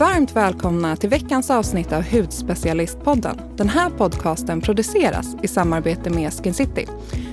[0.00, 3.40] Varmt välkomna till veckans avsnitt av Hudspecialistpodden.
[3.56, 6.86] Den här podcasten produceras i samarbete med Skin City.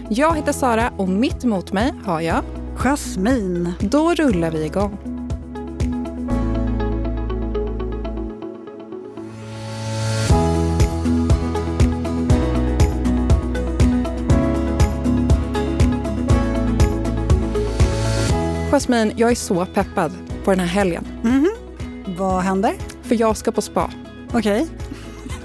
[0.09, 2.43] Jag heter Sara och mitt emot mig har jag
[2.75, 3.73] Jasmin.
[3.79, 4.97] Då rullar vi igång.
[18.71, 20.11] Jasmin, jag är så peppad
[20.43, 21.07] på den här helgen.
[21.23, 21.56] Mhm.
[22.17, 22.75] Vad händer?
[23.03, 23.91] För jag ska på spa.
[24.33, 24.67] Okej.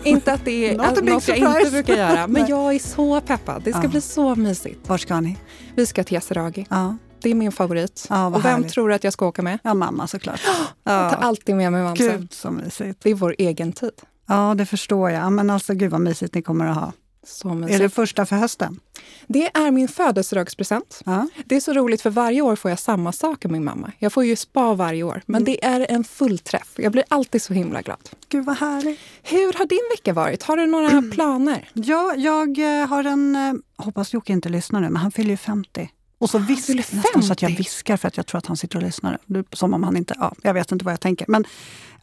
[0.05, 1.59] Inte att det är något big jag surprise.
[1.59, 3.63] inte brukar göra, men jag är så peppad.
[3.65, 3.89] Det ska Ja.
[3.89, 4.89] bli så mysigt.
[4.89, 5.39] Var ska ni?
[5.75, 6.67] Vi ska till Yasuragi.
[6.71, 6.97] Ja.
[7.23, 8.07] Det är min favorit.
[8.11, 8.73] Ja, och vem härligt.
[8.73, 9.59] tror du att jag ska åka med?
[9.63, 10.41] ja, mamma såklart.
[10.85, 11.27] Jag tar Ja.
[11.27, 12.07] alltid med mig mamsen.
[12.21, 13.01] Gud så mysigt.
[13.03, 13.91] Det är vår egen tid.
[14.29, 15.33] Ja, det förstår jag.
[15.33, 16.93] Men alltså gud vad mysigt ni kommer att ha.
[17.27, 18.81] Så Är det första för hösten?
[19.27, 21.01] Det är min födelsedagspresent.
[21.05, 21.29] Ja.
[21.45, 23.93] Det är så roligt för varje år får jag samma sak av min mamma.
[23.99, 25.45] Jag får ju spa varje år, men Mm.
[25.45, 26.73] det är en fullträff.
[26.77, 28.11] Jag blir alltid så himla glad.
[28.29, 29.01] Gud vad härligt.
[29.23, 30.43] Hur har din vecka varit?
[30.43, 31.11] Har du några Mm.
[31.15, 31.69] planer?
[31.73, 33.37] Ja, jag eh, har en...
[33.37, 33.53] eh,
[33.85, 35.91] Hoppas Jocke inte lyssnar nu, men han fyller ju 50.
[36.19, 37.63] Och så visk, fyller nästan så att jag 50?
[37.63, 39.19] viskar för att jag tror att han sitter och lyssnar.
[39.53, 40.15] Som om han inte...
[40.19, 41.27] Ja, jag vet inte vad jag tänker.
[41.29, 41.45] Men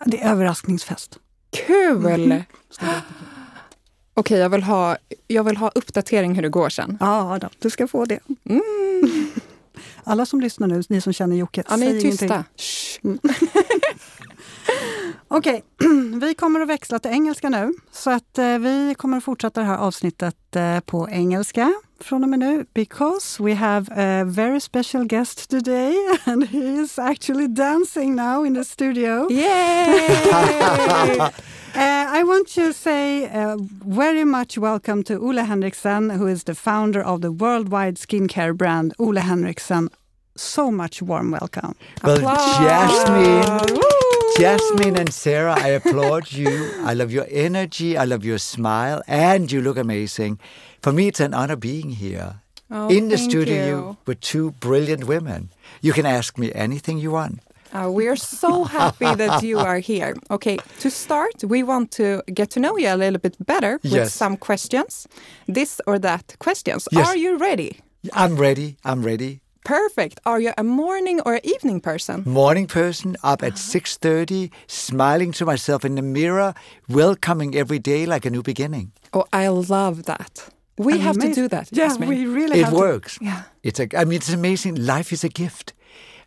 [0.06, 1.18] det är överraskningsfest.
[1.68, 2.06] Kul!
[2.06, 2.44] Mm.
[4.20, 6.98] Okej, jag, vill ha, jag vill ha uppdatering hur det går sen.
[7.00, 8.20] Ja, då, du ska få det.
[8.50, 8.62] Mm.
[10.04, 12.44] Alla som lyssnar nu, ni som känner Jocke, Ja, ni är säg tysta.
[15.28, 15.64] Okej,
[16.22, 17.74] vi kommer att växla till engelska nu.
[17.92, 22.30] Så att eh, vi kommer att fortsätta det här avsnittet eh, på engelska från och
[22.30, 22.66] med nu.
[22.74, 28.56] Because we have a very special guest today and he is actually dancing now in
[28.56, 29.32] the studio.
[29.32, 30.10] Yay!
[31.76, 36.56] Uh, I want to say uh, very much welcome to Ole Henriksen, who is the
[36.56, 39.90] founder of the worldwide skincare brand Ole Henriksen.
[40.36, 41.76] So much warm welcome.
[42.04, 42.58] Well, Applause.
[42.60, 44.36] Jasmine, Woo!
[44.38, 46.72] Jasmine and Sarah, I applaud you.
[46.84, 47.98] I love your energy.
[47.98, 50.40] I love your smile, and you look amazing.
[50.82, 52.42] For me, it's an honor being here
[52.72, 53.98] Oh, in the studio you.
[54.06, 55.50] with two brilliant women.
[55.82, 57.40] You can ask me anything you want.
[57.74, 60.16] Uh, we are so happy that you are here.
[60.32, 63.94] Okay, to start, we want to get to know you a little bit better with
[63.94, 64.14] Yes.
[64.14, 65.08] some questions.
[65.48, 66.88] This or that questions.
[66.92, 67.08] Yes.
[67.08, 67.72] Are you ready?
[68.14, 68.76] I'm ready.
[68.84, 69.40] I'm ready.
[69.66, 70.20] Perfect.
[70.26, 72.24] Are you a morning or evening person?
[72.26, 76.54] Morning person up at 6:30, smiling to myself in the mirror,
[76.88, 78.92] welcoming every day like a new beginning.
[79.14, 80.50] Oh, I love that.
[80.78, 81.68] We have to do that.
[81.72, 82.10] Yeah, Jasmine.
[82.10, 82.80] we really It have to.
[82.80, 83.18] works.
[83.22, 83.42] Yeah.
[83.64, 83.88] It's a.
[84.02, 84.76] I mean, it's amazing.
[84.76, 85.74] Life is a gift,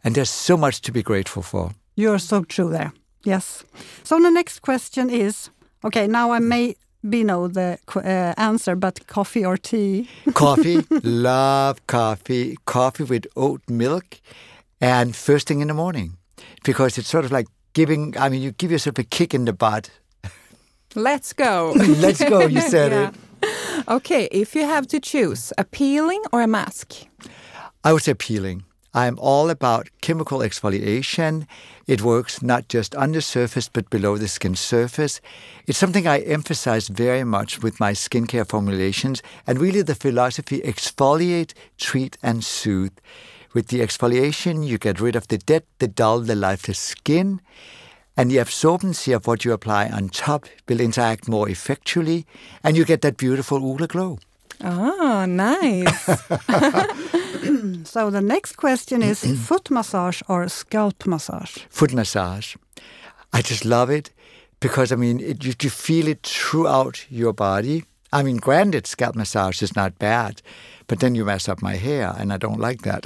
[0.05, 1.71] and there's so much to be grateful for.
[1.97, 2.93] You're so true there.
[3.25, 3.65] Yes.
[4.05, 5.51] So the next question is
[5.85, 6.75] okay, now I may
[7.09, 8.01] be know the uh,
[8.37, 10.09] answer, but coffee or tea?
[10.35, 12.57] Coffee, love coffee.
[12.65, 14.21] Coffee with oat milk,
[14.81, 16.17] and first thing in the morning,
[16.65, 18.17] because it's sort of like giving.
[18.17, 19.91] I mean, you give yourself a kick in the butt.
[20.95, 21.73] Let's go.
[21.77, 22.47] Let's go.
[22.47, 23.09] You said Yeah.
[23.09, 23.15] it.
[23.89, 26.95] Okay, if you have to choose a peeling or a mask?
[27.83, 28.63] I would say peeling.
[28.95, 31.47] I'm all about chemical exfoliation.
[31.87, 35.21] It works not just on the surface, but below the skin surface.
[35.67, 41.55] It's something I emphasize very much with my skincare formulations and really the philosophy exfoliate,
[41.79, 42.93] treat, and soothe.
[43.55, 47.41] With the exfoliation, you get rid of the dead, the dull, the lifeless skin.
[48.15, 52.27] And the absorbency of what you apply on top will interact more effectually,
[52.63, 54.19] and you get that beautiful Ole glow.
[54.61, 56.09] Ah, nice.
[57.85, 61.57] So the next question is foot massage or scalp massage?
[61.71, 62.57] foot massage.
[63.33, 64.11] I just love it
[64.61, 67.85] because I mean, it, you, you feel it throughout your body.
[68.13, 70.43] I mean, granted, scalp massage is not bad,
[70.87, 73.03] but then you mess up my hair, and I don't like that.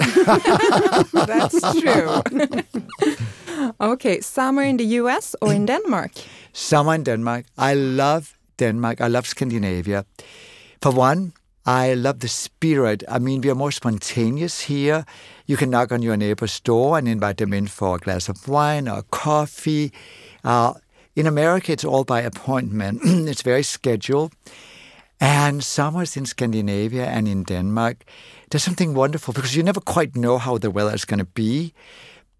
[1.12, 3.64] That's true.
[3.92, 6.10] okay, summer in the US or in Denmark?
[6.52, 7.44] Summer in Denmark.
[7.56, 9.00] I love Denmark.
[9.00, 10.04] I love Scandinavia.
[10.82, 11.32] For one,
[11.66, 13.02] I love the spirit.
[13.08, 15.04] I mean, we are more spontaneous here.
[15.46, 18.46] You can knock on your neighbor's door and invite them in for a glass of
[18.46, 19.92] wine or coffee.
[20.44, 20.74] Uh,
[21.16, 23.00] in America, it's all by appointment.
[23.04, 24.32] it's very scheduled.
[25.20, 28.04] And summers in Scandinavia and in Denmark,
[28.50, 31.74] there's something wonderful because you never quite know how the weather is going to be.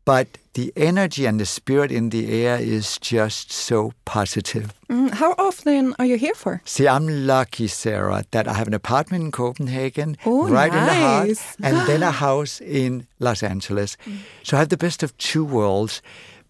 [0.06, 4.72] But the energy and the spirit in the air is just so positive.
[4.88, 6.62] Mm, how often are you here for?
[6.64, 10.94] See, I'm lucky, Sarah, that I have an apartment in Copenhagen, Oh, right in the
[10.94, 11.28] heart,
[11.62, 13.96] and then a house in Los Angeles.
[14.44, 16.00] So I have the best of two worlds.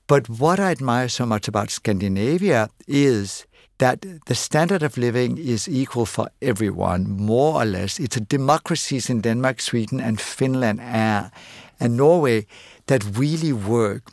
[0.07, 3.47] But what I admire so much about Scandinavia is
[3.79, 7.99] that the standard of living is equal for everyone, more or less.
[7.99, 12.47] It's a democracies in Denmark, Sweden, and Finland, and Norway
[12.87, 14.13] that really work.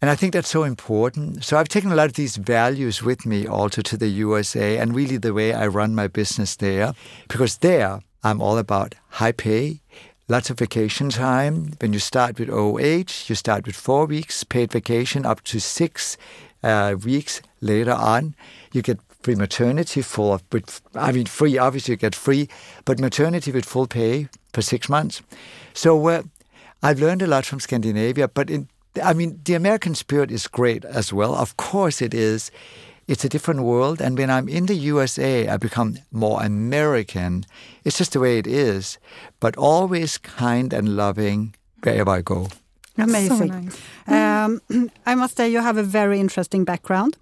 [0.00, 1.44] And I think that's so important.
[1.44, 4.96] So I've taken a lot of these values with me also to the USA and
[4.96, 6.92] really the way I run my business there.
[7.28, 9.80] Because there, I'm all about high pay,
[10.28, 11.74] lots of vacation time.
[11.78, 16.16] When you start with OH, you start with four weeks paid vacation up to six
[16.64, 18.34] uh, weeks later on.
[18.72, 22.48] You get free maternity full of, with, I mean, free, obviously you get free,
[22.84, 25.22] but maternity with full pay for six months.
[25.74, 26.22] So uh,
[26.82, 28.68] I've learned a lot from Scandinavia, but in
[29.02, 31.34] I mean, the American spirit is great as well.
[31.34, 32.50] Of course, it is.
[33.08, 34.00] It's a different world.
[34.00, 37.44] And when I'm in the USA, I become more American.
[37.84, 38.98] It's just the way it is,
[39.40, 42.48] but always kind and loving wherever I go.
[42.98, 43.36] Amazing.
[43.38, 44.60] So nice.
[44.70, 47.16] um, I must say, you have a very interesting background.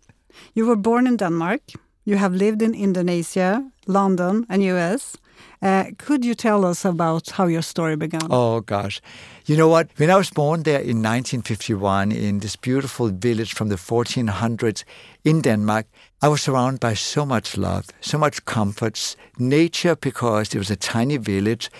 [0.55, 1.61] You were born in Denmark.
[2.05, 5.17] You have lived in Indonesia, London, and US.
[5.63, 8.29] Uh, could you tell us about how your story began?
[8.31, 9.01] Oh, gosh.
[9.47, 9.89] You know what?
[9.97, 14.85] When I was born there in 1951 in this beautiful village from the 1400s
[15.25, 15.87] in Denmark,
[16.23, 20.77] I was surrounded by so much love, so much comforts, nature because it was a
[20.77, 21.71] tiny village,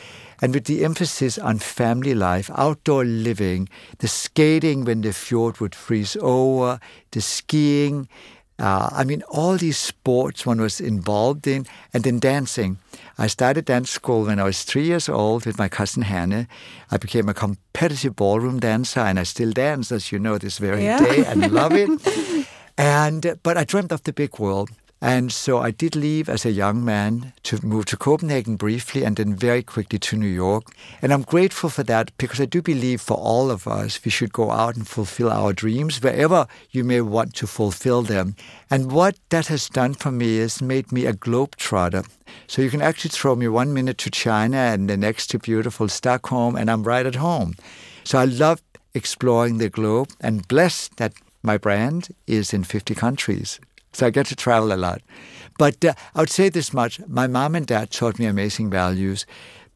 [0.43, 3.69] and with the emphasis on family life, outdoor living,
[3.99, 6.81] the skating when the fjord would freeze over,
[7.13, 8.09] the skiing,
[8.61, 12.79] uh, I mean, all these sports one was involved in, and then dancing.
[13.19, 16.47] I started dance school when I was three years old with my cousin Hannah.
[16.91, 20.85] I became a competitive ballroom dancer, and I still dance, as you know, this very
[20.85, 21.01] yeah.
[21.01, 22.47] day, and love it.
[22.79, 24.71] and but I dreamt of the big world.
[25.03, 29.17] And so I did leave as a young man to move to Copenhagen briefly and
[29.17, 30.65] then very quickly to New York.
[31.01, 34.33] And I'm grateful for that because I do believe for all of us, we should
[34.33, 38.37] go out and fulfill our dreams wherever you may want to fulfill them.
[38.71, 42.07] And what that has done for me is made me a globetrotter.
[42.47, 45.89] So you can actually throw me one minute to China and the next to beautiful
[45.89, 47.55] Stockholm, and I'm right at home.
[48.05, 48.61] So I love
[48.93, 53.61] exploring the globe and blessed that my brand is in 50 countries.
[53.93, 55.03] So I get to travel a lot.
[55.59, 59.27] But uh, I would say this much my mom and dad taught me amazing values,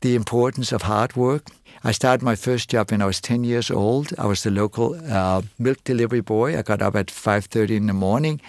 [0.00, 1.48] the importance of hard work.
[1.82, 4.12] I started my first job when I was 10 years old.
[4.18, 6.58] I was the local uh, milk delivery boy.
[6.58, 8.40] I got up at 5.30 in the morning.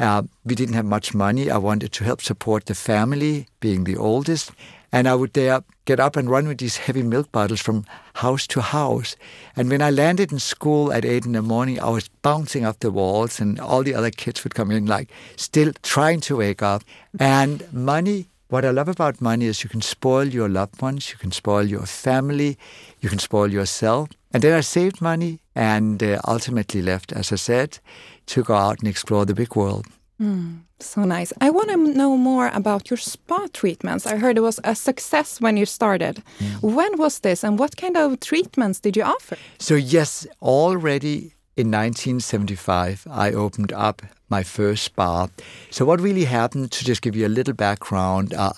[0.00, 1.50] Uh, we didn't have much money.
[1.50, 4.52] I wanted to help support the family, being the oldest.
[4.90, 8.46] And I would there get up and run with these heavy milk bottles from house
[8.48, 9.16] to house.
[9.56, 12.78] And when I landed in school at eight in the morning, I was bouncing off
[12.80, 16.62] the walls, and all the other kids would come in, like still trying to wake
[16.62, 16.84] up.
[17.18, 21.18] And money, what I love about money is you can spoil your loved ones, you
[21.18, 22.58] can spoil your family,
[23.00, 24.08] you can spoil yourself.
[24.32, 27.78] And then I saved money and uh, ultimately left, as I said,
[28.26, 29.86] to go out and explore the big world.
[30.20, 31.32] Mm, so nice.
[31.40, 34.06] I want to know more about your spa treatments.
[34.06, 36.22] I heard it was a success when you started.
[36.38, 36.74] Mm.
[36.74, 39.36] When was this and what kind of treatments did you offer?
[39.58, 45.28] So, yes, already in 1975, I opened up my first spa.
[45.70, 48.52] So, what really happened, to just give you a little background, uh,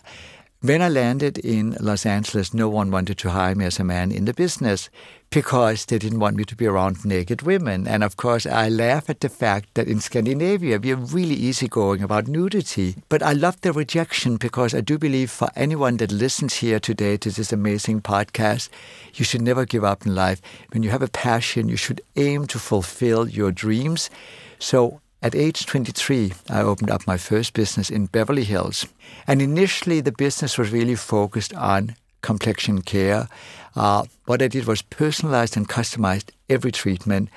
[0.63, 4.13] when I landed in Los Angeles, no one wanted to hire me as a man
[4.13, 4.91] in the business
[5.31, 7.87] because they didn't want me to be around naked women.
[7.87, 12.03] And of course, I laugh at the fact that in Scandinavia, we are really easygoing
[12.03, 12.97] about nudity.
[13.09, 17.17] But I love the rejection because I do believe for anyone that listens here today
[17.19, 18.71] to this amazing podcast,
[19.15, 20.43] you should never give up in life.
[20.73, 24.11] When you have a passion, you should aim to fulfill your dreams.
[24.59, 28.87] So at age 23, I opened up my first business in Beverly Hills.
[29.29, 33.29] And initially, the business was really focused on complexion care.
[33.77, 37.29] Uh, what I did was personalized and customized every treatment.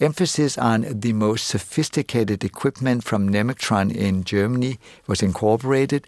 [0.00, 6.06] Emphasis on the most sophisticated equipment from Nemectron in Germany was incorporated,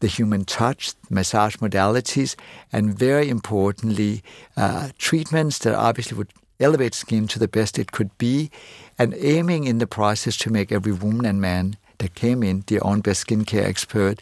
[0.00, 2.36] the human touch, massage modalities,
[2.72, 4.22] and very importantly,
[4.56, 8.50] uh, treatments that obviously would elevate skin to the best it could be,
[8.98, 12.84] and aiming in the process to make every woman and man that came in their
[12.86, 14.20] own best skincare expert.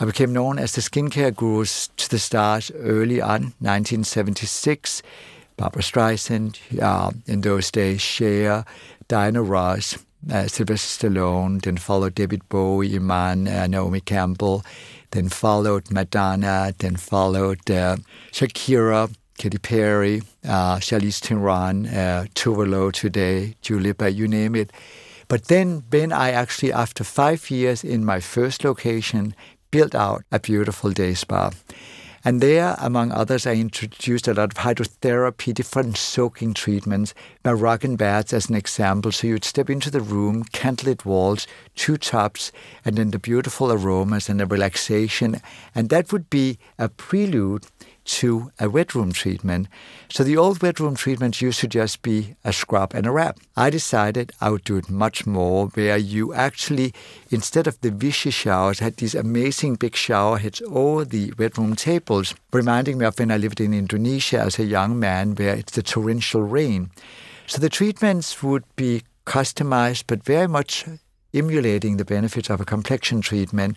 [0.00, 5.02] I became known as the skincare gurus to the stars early on, 1976.
[5.56, 8.64] Barbra Streisand, uh, in those days, Cher,
[9.08, 9.98] Diana Ross,
[10.32, 14.64] uh, Sylvester Stallone, then followed David Bowie, Iman, uh, Naomi Campbell,
[15.10, 17.96] then followed Madonna, then followed uh,
[18.30, 24.70] Shakira, Katy Perry, uh, Charlize Theron, uh, Tove today, Dua Lipa, you name it.
[25.26, 29.34] But then, then I actually, after five years in my first location,
[29.70, 31.50] built out a beautiful day spa.
[32.24, 38.32] And there, among others, I introduced a lot of hydrotherapy, different soaking treatments, Moroccan baths
[38.32, 39.12] as an example.
[39.12, 41.46] So you'd step into the room, candlelit walls,
[41.76, 42.50] two tubs,
[42.84, 45.40] and then the beautiful aromas and the relaxation.
[45.74, 47.66] And that would be a prelude
[48.08, 49.68] to a wet room treatment.
[50.08, 53.38] So the old wet room treatments used to just be a scrub and a wrap.
[53.56, 56.94] I decided I would do it much more, where you actually,
[57.30, 61.76] instead of the Vichy showers, had these amazing big shower heads over the wet room
[61.76, 65.72] tables, reminding me of when I lived in Indonesia as a young man, where it's
[65.72, 66.90] the torrential rain.
[67.46, 70.86] So the treatments would be customized, but very much
[71.34, 73.76] emulating the benefits of a complexion treatment.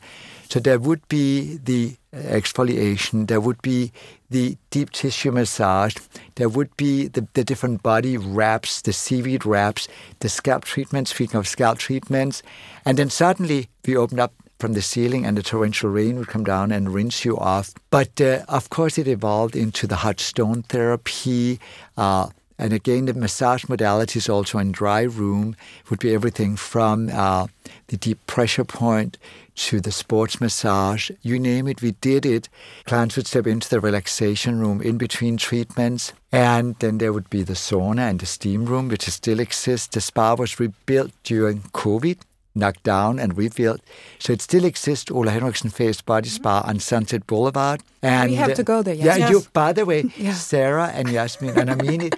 [0.51, 3.93] So there would be the exfoliation, there would be
[4.29, 5.96] the deep tissue massage,
[6.36, 9.88] there would be the, the different body wraps, the seaweed wraps,
[10.20, 12.43] the scalp treatments, speaking of scalp treatments.
[12.84, 16.43] And then suddenly we opened up from the ceiling and the torrential rain would come
[16.43, 17.74] down and rinse you off.
[17.89, 21.62] But uh, of course, it evolved into the hot stone therapy.
[21.96, 22.27] Uh,
[22.60, 25.55] and again, the massage modalities also in dry room
[25.89, 27.48] would be everything from uh,
[27.88, 29.17] the deep pressure point
[29.62, 31.12] to the sports massage.
[31.22, 32.50] You name it, we did it.
[32.86, 36.13] Clients would step into the relaxation room in between treatments.
[36.32, 39.88] And then there would be the sauna and the steam room, which still exists.
[39.88, 42.18] The spa was rebuilt during COVID
[42.53, 43.80] knocked down and rebuilt.
[44.20, 46.36] So it still exists, Ole Henriksen Face Body mm-hmm.
[46.36, 47.82] Spa on Sunset Boulevard.
[48.01, 49.06] And we have to uh, go there, yes.
[49.06, 49.32] Yeah, yes.
[49.32, 50.10] you, by the way.
[50.34, 52.15] Sarah and Yasmin, and I mean it,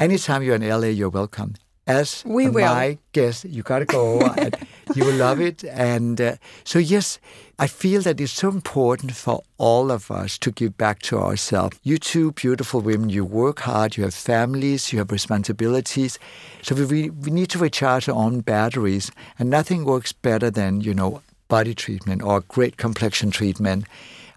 [0.00, 1.54] anytime you're in LA, you're welcome.
[1.88, 2.98] As we my will.
[3.12, 4.20] guest, you got to go.
[4.36, 4.54] and
[4.94, 5.64] you will love it.
[5.64, 7.18] And uh, so, yes,
[7.58, 11.78] I feel that it's so important for all of us to give back to ourselves.
[11.82, 16.18] You two beautiful women, you work hard, you have families, you have responsibilities.
[16.62, 19.10] So we, we need to recharge our own batteries.
[19.38, 23.86] And nothing works better than, you know, body treatment or great complexion treatment.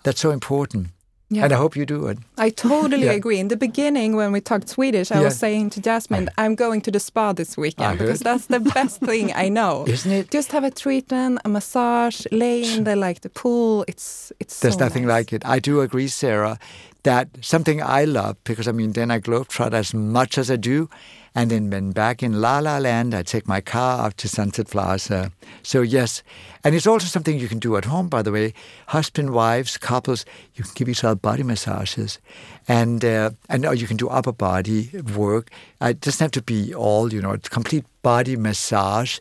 [0.04, 0.88] That's so important.
[1.34, 1.46] Yeah.
[1.46, 2.18] And I hope you do it.
[2.38, 3.14] I totally yeah.
[3.14, 3.40] agree.
[3.40, 5.24] In the beginning, when we talked Swedish, I yeah.
[5.24, 6.44] was saying to Jasmine, ah.
[6.44, 9.86] I'm going to the spa this weekend ah, because that's the best thing I know.
[9.96, 10.30] Isn't it?
[10.30, 13.86] Just have a treatment, a massage, lay in the like the pool.
[13.88, 14.60] It's it's.
[14.60, 15.14] There's so nothing nice.
[15.14, 15.46] like it.
[15.46, 16.60] I do agree, Sarah.
[17.04, 20.90] That something I love because I mean, then I globetrot as much as I do,
[21.34, 24.68] and then when back in La La Land, I take my car up to Sunset
[24.68, 25.32] Plaza.
[25.64, 26.24] So, yes.
[26.64, 28.54] And it's also something you can do at home, by the way.
[28.88, 32.20] Husband, wives, couples, you can give yourself body massages.
[32.68, 35.50] And, uh, and you can do upper body work.
[35.80, 39.20] It doesn't have to be all, you know, complete body massage.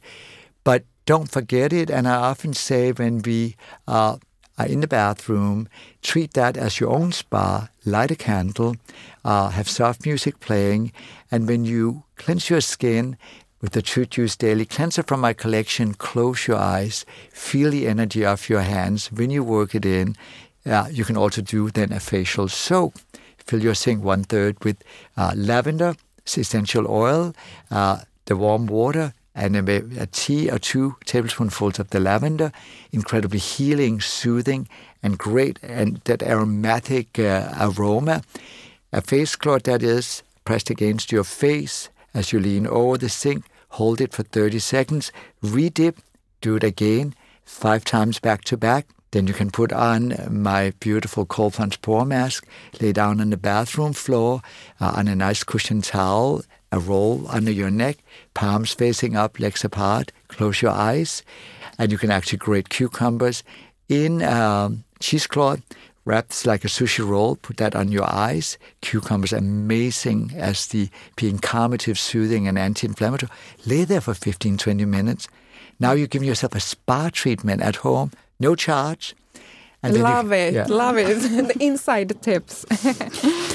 [0.64, 1.90] But don't forget it.
[1.90, 3.55] And I often say when we
[3.87, 4.17] uh,
[4.61, 5.69] are in the bathroom,
[6.02, 8.76] treat that as your own spa, light a candle,
[9.25, 10.93] uh, have soft music playing,
[11.31, 13.17] and when you cleanse your skin
[13.62, 18.25] with the Truth Juice Daily Cleanser from my collection, close your eyes, feel the energy
[18.25, 19.11] of your hands.
[19.12, 20.17] When you work it in,
[20.67, 22.95] uh, you can also do then a facial soak.
[23.38, 24.83] Fill your sink one third with
[25.17, 27.35] uh, lavender, essential oil,
[27.71, 32.52] uh, the warm water, and a, a tea or two tablespoonfuls of the lavender.
[32.92, 34.68] Incredibly healing, soothing,
[35.02, 38.22] and great, and that aromatic uh, aroma.
[38.92, 43.44] A face cloth that is pressed against your face as you lean over the sink.
[43.70, 45.12] Hold it for 30 seconds.
[45.42, 45.96] Redip.
[46.40, 48.87] Do it again, five times back to back.
[49.10, 52.46] Then you can put on my beautiful cold plunge pore mask,
[52.80, 54.40] lay down on the bathroom floor
[54.80, 56.42] uh, on a nice cushioned towel,
[56.73, 57.99] a roll under your neck,
[58.35, 61.23] palms facing up, legs apart, close your eyes,
[61.79, 63.43] and you can actually grate cucumbers
[63.89, 65.62] in um, cheesecloth
[66.05, 68.59] wrapped like a sushi roll, put that on your eyes.
[68.81, 73.31] Cucumbers amazing as the being calmative, soothing, and anti-inflammatory.
[73.67, 75.29] Lay there for 15, 20 minutes.
[75.79, 79.15] Now you're giving yourself a spa treatment at home, no charge.
[79.82, 80.66] And love you, it, yeah.
[80.68, 81.06] love it.
[81.49, 82.66] the inside tips.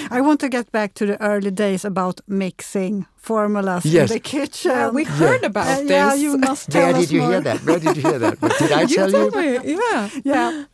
[0.10, 4.10] I want to get back to the early days about mixing formulas yes.
[4.10, 4.72] in the kitchen.
[4.72, 5.48] Yeah, we heard yeah.
[5.48, 5.90] about uh, this.
[5.90, 7.32] Yeah, you must tell Where did you more.
[7.32, 7.64] hear that?
[7.64, 8.40] Where did you hear that?
[8.42, 9.62] Did I you tell you?
[9.62, 9.74] Me.
[9.74, 10.66] Yeah, yeah.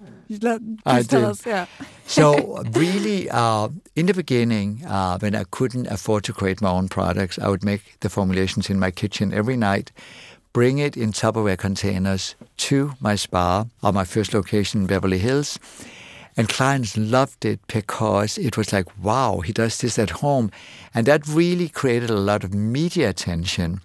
[0.41, 1.27] Let, I tell do.
[1.27, 1.45] us.
[1.45, 1.65] Yeah.
[2.05, 3.67] so really, uh,
[3.97, 7.65] in the beginning, uh, when I couldn't afford to create my own products, I would
[7.65, 9.91] make the formulations in my kitchen every night
[10.53, 15.59] bring it in Tupperware containers to my spa or my first location in Beverly Hills.
[16.37, 20.51] And clients loved it because it was like, wow, he does this at home.
[20.93, 23.81] And that really created a lot of media attention.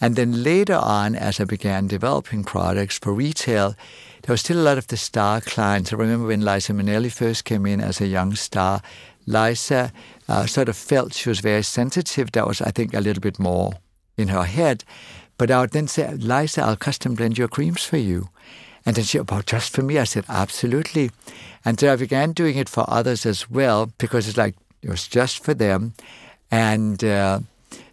[0.00, 3.74] And then later on, as I began developing products for retail,
[4.22, 5.92] there was still a lot of the star clients.
[5.92, 8.80] I remember when Liza Minnelli first came in as a young star,
[9.26, 9.92] Liza
[10.28, 12.32] uh, sort of felt she was very sensitive.
[12.32, 13.74] That was, I think, a little bit more
[14.16, 14.84] in her head.
[15.36, 18.28] But I would then say, Liza, I'll custom blend your creams for you.
[18.86, 19.98] And then she, about just for me?
[19.98, 21.10] I said, absolutely.
[21.64, 25.08] And so I began doing it for others as well because it's like, it was
[25.08, 25.94] just for them.
[26.50, 27.40] And uh,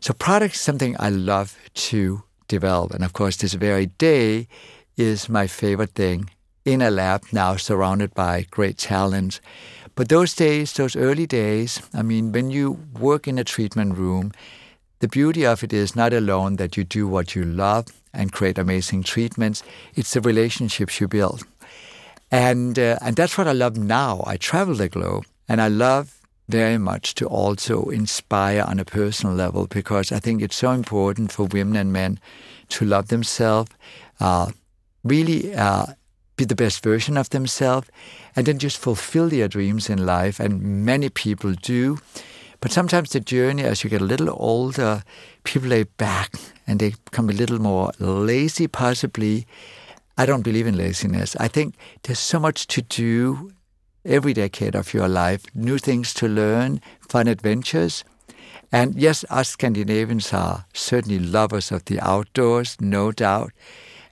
[0.02, 2.92] so product is something I love to develop.
[2.92, 4.48] And of course, this very day
[4.98, 6.30] is my favorite thing
[6.66, 9.40] in a lab now surrounded by great talent.
[9.96, 14.32] But those days, those early days, I mean, when you work in a treatment room,
[15.02, 18.58] the beauty of it is not alone that you do what you love and create
[18.58, 19.64] amazing treatments,
[19.96, 21.44] it's the relationships you build.
[22.30, 24.24] And, uh, and that's what I love now.
[24.26, 29.36] I travel the globe and I love very much to also inspire on a personal
[29.36, 32.20] level because I think it's so important for women and men
[32.70, 33.72] to love themselves,
[34.20, 34.52] uh,
[35.04, 35.88] really uh,
[36.36, 37.88] be the best version of themselves,
[38.36, 40.40] and then just fulfill their dreams in life.
[40.40, 41.98] And many people do.
[42.62, 45.04] But sometimes the journey, as you get a little older,
[45.44, 46.36] people lay back
[46.68, 49.48] and they become a little more lazy, possibly.
[50.16, 51.36] I don't believe in laziness.
[51.38, 53.52] I think there's so much to do
[54.06, 58.04] every decade of your life, new things to learn, fun adventures.
[58.72, 63.52] And yes, us Scandinavians are certainly lovers of the outdoors, no doubt.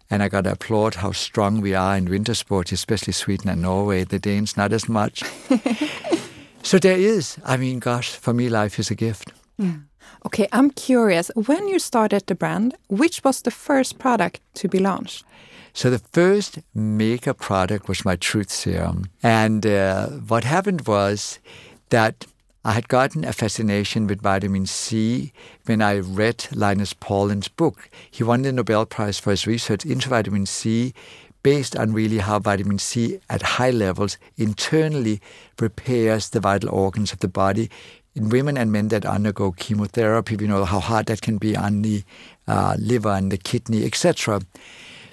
[0.10, 3.62] And I got to applaud how strong we are in winter sports, especially Sweden and
[3.62, 4.06] Norway.
[4.06, 5.24] The Danes, not as much.
[6.64, 9.32] so there is, I mean, gosh, for me, life is a gift.
[9.58, 9.78] Yeah.
[10.26, 11.32] Okay, I'm curious.
[11.36, 15.24] When you started the brand, which was the first product to be launched?
[15.74, 19.10] So the first makeup product was my Truth Serum.
[19.24, 21.40] And uh, what happened was
[21.90, 22.26] that
[22.66, 25.32] I had gotten a fascination with vitamin C
[25.66, 27.90] when I read Linus Pauling's book.
[28.12, 30.94] He won the Nobel Prize for his research into vitamin C
[31.44, 35.22] based on really how vitamin C at high levels internally
[35.60, 37.70] repairs the vital organs of the body.
[38.16, 41.82] In women and men that undergo chemotherapy, we know how hard that can be on
[41.84, 42.04] the
[42.48, 44.42] uh, liver and the kidney, etc.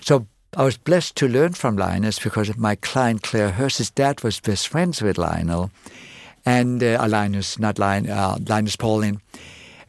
[0.00, 4.40] So I was blessed to learn from Linus because my client Claire Hirsch's dad was
[4.40, 5.70] best friends with Lionel
[6.46, 9.20] and uh, Linus, not Lion, uh, Linus Pauling.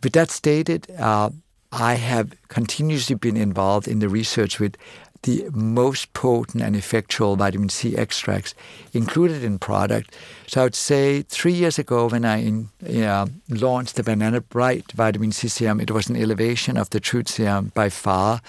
[0.03, 1.29] With that stated, uh,
[1.71, 4.75] I have continuously been involved in the research with
[5.23, 8.53] the most potent and effectual vitamin C extracts
[8.93, 10.15] included in product.
[10.47, 12.69] So I would say three years ago when I in,
[13.03, 17.29] uh, launched the Banana Bright vitamin C serum, it was an elevation of the Truth
[17.29, 18.41] serum by far.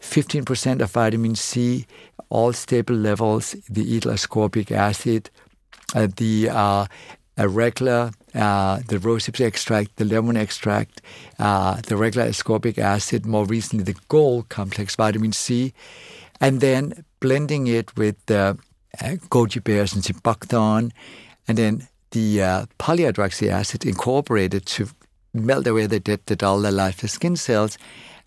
[0.00, 1.86] 15% of vitamin C,
[2.28, 5.30] all stable levels, the ethyl ascorbic acid,
[5.94, 6.86] uh, the uh,
[7.38, 11.00] regular, uh, the rosehip extract, the lemon extract,
[11.38, 15.72] uh, the regular ascorbic acid, more recently the gold complex vitamin C,
[16.40, 18.58] and then blending it with the
[19.00, 20.92] uh, goji berries and buckthorn,
[21.48, 24.88] and then the uh, polyhydroxy acid incorporated to
[25.32, 27.78] melt away the dead, the dull, the lifeless skin cells,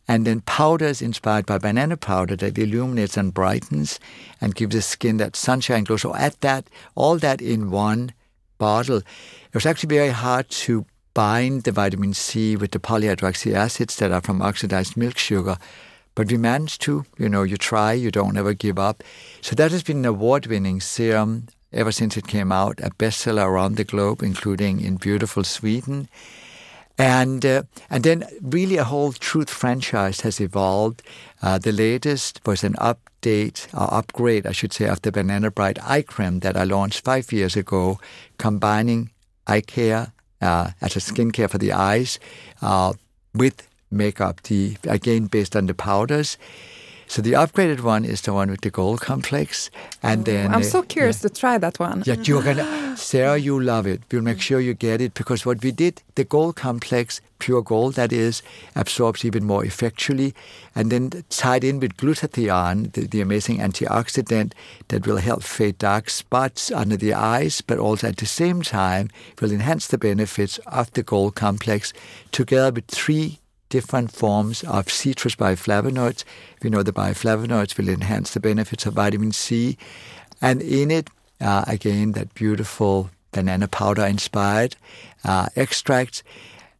[0.07, 3.99] and then powders inspired by banana powder that illuminates and brightens
[4.41, 5.97] and gives the skin that sunshine glow.
[5.97, 8.13] So add that, all that in one
[8.57, 8.97] bottle.
[8.97, 14.11] It was actually very hard to bind the vitamin C with the polyhydroxy acids that
[14.11, 15.57] are from oxidized milk sugar.
[16.13, 19.03] But we managed to, you know, you try, you don't ever give up.
[19.41, 23.45] So that has been an award winning serum ever since it came out, a bestseller
[23.45, 26.07] around the globe, including in beautiful Sweden.
[26.97, 31.01] And uh, and then really a whole Truth franchise has evolved.
[31.41, 35.77] Uh, the latest was an update or upgrade, I should say, of the Banana Bright
[35.83, 37.99] Eye Cream that I launched five years ago,
[38.37, 39.11] combining
[39.45, 42.17] eye care uh, as a skincare for the eyes
[42.61, 42.93] uh,
[43.33, 44.41] with makeup.
[44.43, 46.37] The again based on the powders.
[47.07, 49.69] So the upgraded one is the one with the gold complex,
[50.01, 51.29] and then I'm uh, so curious yeah.
[51.29, 52.03] to try that one.
[52.05, 54.01] Yeah, you're gonna, Sarah, you love it.
[54.11, 57.93] We'll make sure you get it because what we did, the gold complex, pure gold,
[57.93, 58.41] that is,
[58.75, 60.33] absorbs even more effectually,
[60.73, 64.53] and then tied in with glutathione, the, the amazing antioxidant
[64.87, 69.09] that will help fade dark spots under the eyes, but also at the same time
[69.39, 71.93] will enhance the benefits of the gold complex,
[72.31, 76.23] together with three different forms of citrus bioflavonoids.
[76.61, 79.77] We know the bioflavonoids will enhance the benefits of vitamin C.
[80.41, 81.09] And in it,
[81.41, 84.75] uh, again, that beautiful banana powder inspired
[85.23, 86.23] uh, extracts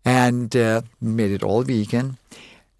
[0.06, 2.18] and uh, made it all vegan.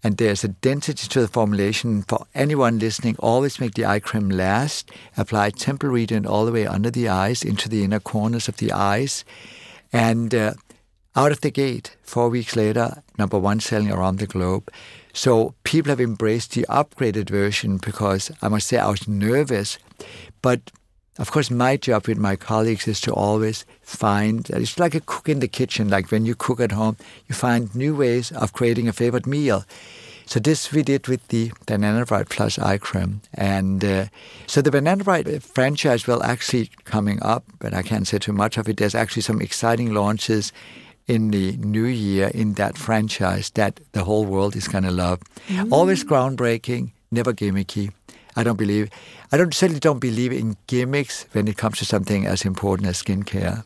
[0.04, 2.02] And there's a density to the formulation.
[2.02, 4.92] For anyone listening, always make the eye cream last.
[5.16, 8.70] Apply temple region all the way under the eyes, into the inner corners of the
[8.70, 9.24] eyes.
[9.92, 10.54] And uh,
[11.16, 14.70] out of the gate, four weeks later, number one selling around the globe.
[15.12, 19.78] So people have embraced the upgraded version because I must say I was nervous.
[20.42, 20.70] But
[21.18, 25.30] of course, my job with my colleagues is to always find, it's like a cook
[25.30, 28.86] in the kitchen, like when you cook at home, you find new ways of creating
[28.86, 29.64] a favorite meal.
[30.26, 33.22] So this we did with the Banana Bright Plus eye cream.
[33.32, 34.06] And uh,
[34.46, 38.58] so the Banana Bright franchise will actually coming up, but I can't say too much
[38.58, 38.76] of it.
[38.76, 40.52] There's actually some exciting launches
[41.06, 45.20] in the new year in that franchise that the whole world is going to love.
[45.48, 45.70] Mm.
[45.72, 47.92] Always groundbreaking, never gimmicky.
[48.36, 48.90] I don't believe,
[49.32, 53.02] I don't certainly don't believe in gimmicks when it comes to something as important as
[53.02, 53.64] skincare.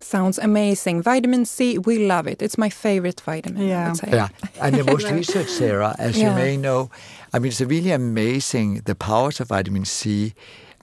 [0.00, 1.02] Sounds amazing.
[1.02, 2.40] Vitamin C, we love it.
[2.40, 3.66] It's my favorite vitamin.
[3.68, 3.94] Yeah.
[4.06, 4.28] Yeah,
[4.60, 6.30] and the most research, Sarah, as Yeah.
[6.30, 6.90] you may know,
[7.32, 10.34] I mean, it's really amazing the powers of vitamin C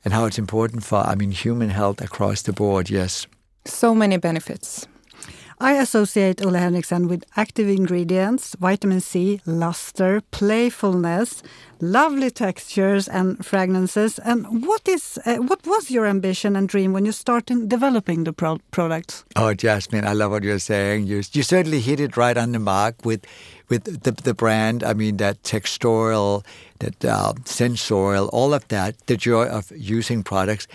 [0.04, 2.90] and how it's important for, I mean, human health across the board.
[2.90, 3.26] Yes.
[3.66, 4.86] So many benefits.
[5.60, 11.42] I associate Ole Henriksen with active ingredients, vitamin C, luster, playfulness,
[11.80, 14.20] lovely textures and fragrances.
[14.20, 18.34] And what is uh, what was your ambition and dream when you started developing the
[18.34, 19.24] pro- products?
[19.38, 21.08] Oh, Jasmine, I love what you're saying.
[21.08, 23.26] You, you certainly hit it right on the mark with
[23.70, 24.84] with the, the brand.
[24.84, 26.44] I mean, that textural,
[26.80, 30.68] that uh, sensorial, all of that, the joy of using products.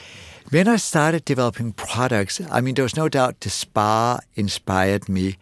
[0.49, 5.37] When I started developing products, I mean, there was no doubt the spa inspired me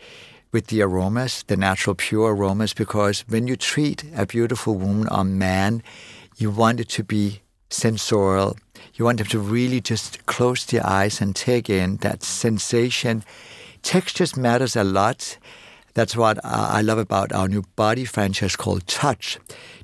[0.52, 5.24] with the aromas, the natural pure aromas, because when you treat a beautiful woman or
[5.24, 5.82] man,
[6.36, 8.56] you want it to be sensorial.
[8.94, 13.24] You want them to really just close their eyes and take in that sensation.
[13.82, 15.38] Textures matters a lot.
[15.94, 19.38] That's what I love about our new body franchise called Touch.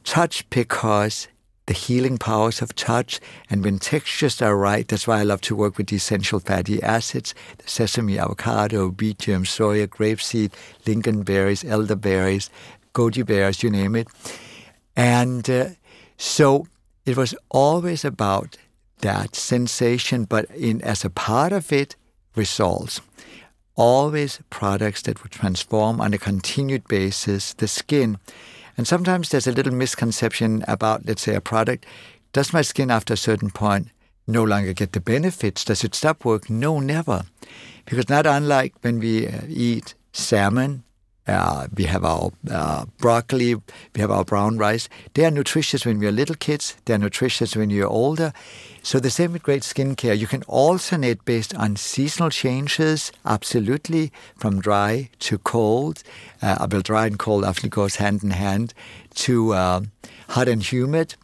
[0.04, 1.28] Touch because
[1.66, 5.56] the healing powers of touch, and when textures are right, that's why I love to
[5.56, 10.52] work with the essential fatty acids, the sesame, avocado, wheat germ, soya, grapeseed,
[10.84, 12.50] lingonberries, elderberries,
[12.94, 14.08] goji berries, you name it.
[14.94, 15.68] And uh,
[16.18, 16.66] so
[17.06, 18.56] it was always about
[19.00, 21.96] that sensation, but in as a part of it,
[22.36, 23.00] results.
[23.76, 28.18] Always products that would transform on a continued basis the skin.
[28.76, 31.86] And sometimes there's a little misconception about, let's say, a product.
[32.32, 33.88] Does my skin after a certain point
[34.26, 35.64] no longer get the benefits?
[35.64, 36.58] Does it stop working?
[36.58, 37.24] No, never.
[37.84, 40.82] Because not unlike when we uh, eat salmon,
[41.26, 44.88] uh, we have our uh, broccoli, we have our brown rice.
[45.14, 46.76] They are nutritious when we are little kids.
[46.84, 48.32] They are nutritious when you're older.
[48.82, 50.18] So the same with great skincare.
[50.18, 56.02] You can alternate based on seasonal changes, absolutely, from dry to cold.
[56.42, 58.74] Uh, well, dry and cold often goes hand in hand
[59.14, 59.80] to uh,
[60.28, 61.14] hot and humid.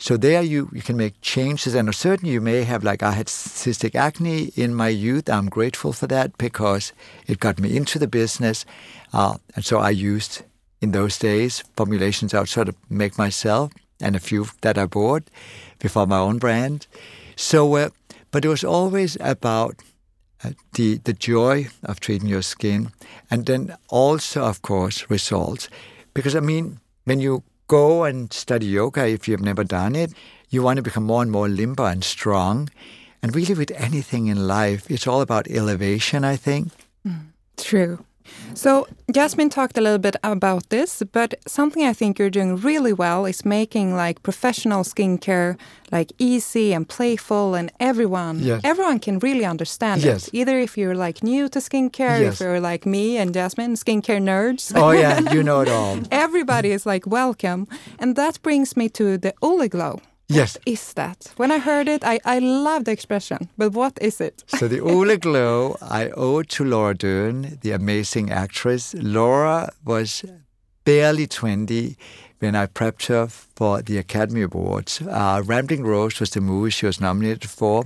[0.00, 3.26] So there you, you can make changes, and certainly you may have, like I had
[3.26, 5.28] cystic acne in my youth.
[5.28, 6.92] I'm grateful for that because
[7.26, 8.64] it got me into the business.
[9.12, 10.42] Uh, and so I used,
[10.80, 14.86] in those days, formulations I would sort of make myself and a few that I
[14.86, 15.24] bought
[15.78, 16.86] before my own brand.
[17.36, 17.90] So, uh,
[18.30, 19.76] but it was always about
[20.44, 22.92] uh, the, the joy of treating your skin
[23.30, 25.68] and then also, of course, results.
[26.14, 30.12] Because, I mean, when you go and study yoga, if you've never done it,
[30.50, 32.70] you want to become more and more limber and strong.
[33.22, 36.72] And really, with anything in life, it's all about elevation, I think.
[37.56, 38.04] True.
[38.54, 42.92] So Jasmine talked a little bit about this, but something I think you're doing really
[42.92, 45.56] well is making like professional skincare
[45.90, 48.60] like easy and playful and everyone Yes.
[48.64, 50.28] everyone can really understand Yes.
[50.28, 50.34] it.
[50.34, 52.34] Either if you're like new to skincare, Yes.
[52.34, 54.72] if you're like me and Jasmine, skincare nerds.
[54.74, 55.98] Oh, yeah, you know it all.
[56.10, 57.66] Everybody is like welcome.
[57.98, 60.00] And that brings me to the Ole Glow.
[60.28, 60.58] Yes.
[60.66, 61.32] Is that?
[61.38, 64.44] When I heard it, I, I love the expression, but what is it?
[64.46, 68.94] So the Ole Glow, I owe to Laura Dern, the amazing actress.
[68.94, 70.24] Laura was
[70.84, 71.96] barely 20
[72.40, 75.00] when I prepped her for the Academy Awards.
[75.00, 77.84] Uh, Rambling Rose was the movie she was nominated for.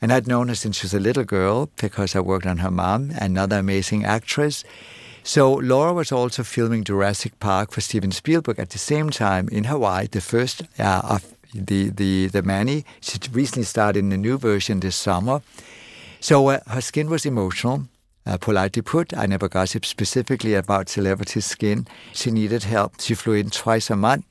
[0.00, 2.70] And I'd known her since she was a little girl because I worked on her
[2.70, 4.64] mom, another amazing actress.
[5.22, 9.64] So Laura was also filming Jurassic Park for Steven Spielberg at the same time in
[9.64, 12.84] Hawaii, the first uh, of the, the, the many.
[13.00, 15.42] She recently started in the new version this summer.
[16.20, 17.88] So uh, her skin was emotional.
[18.26, 21.86] Uh, politely put, I never gossiped specifically about celebrity skin.
[22.12, 23.00] She needed help.
[23.00, 24.26] She flew in twice a month.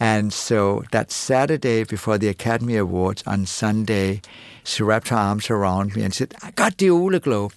[0.00, 4.20] And so that Saturday before the Academy Awards on Sunday,
[4.64, 7.52] she wrapped her arms around me and said, I got the Ole glow.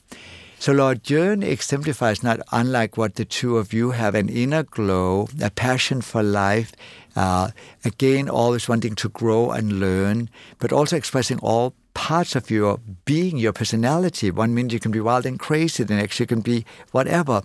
[0.59, 5.27] So Laura Dern exemplifies not unlike what the two of you have an inner glow,
[5.41, 6.71] a passion for life,
[7.17, 7.49] uh,
[7.83, 13.37] again, always wanting to grow and learn, but also expressing all parts of your being,
[13.37, 14.29] your personality.
[14.29, 17.41] One minute you can be wild and crazy, the next you can be whatever.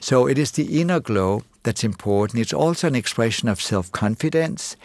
[0.00, 2.42] So it is the inner glow that's important.
[2.42, 4.76] It's also an expression of self confidence.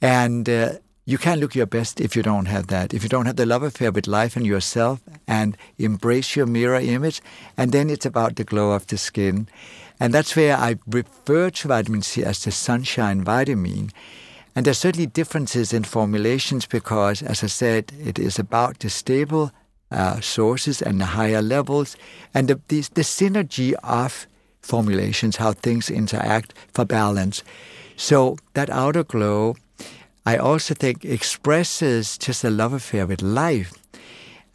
[0.00, 0.74] And uh,
[1.04, 2.94] you can't look your best if you don't have that.
[2.94, 6.78] If you don't have the love affair with life and yourself and embrace your mirror
[6.78, 7.20] image,
[7.56, 9.48] and then it's about the glow of the skin.
[9.98, 13.90] And that's where I refer to vitamin C as the sunshine vitamin.
[14.54, 19.52] And there's certainly differences in formulations because, as I said, it is about the stable
[19.90, 21.96] uh, sources and the higher levels
[22.34, 24.26] and the, the, the synergy of
[24.60, 27.42] formulations, how things interact for balance.
[27.96, 29.56] So that outer glow,
[30.24, 33.72] I also think expresses just a love affair with life.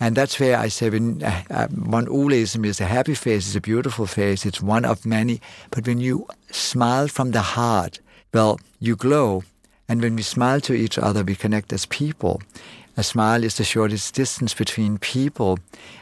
[0.02, 3.56] And that's where I say when uh, uh, one Oleism is a happy face, it's
[3.56, 5.40] a beautiful face, it's one of many.
[5.70, 8.00] But when you smile from the heart,
[8.34, 9.44] well, you glow.
[9.88, 12.42] And when we smile to each other, we connect as people.
[12.98, 15.60] A smile is the shortest distance between people.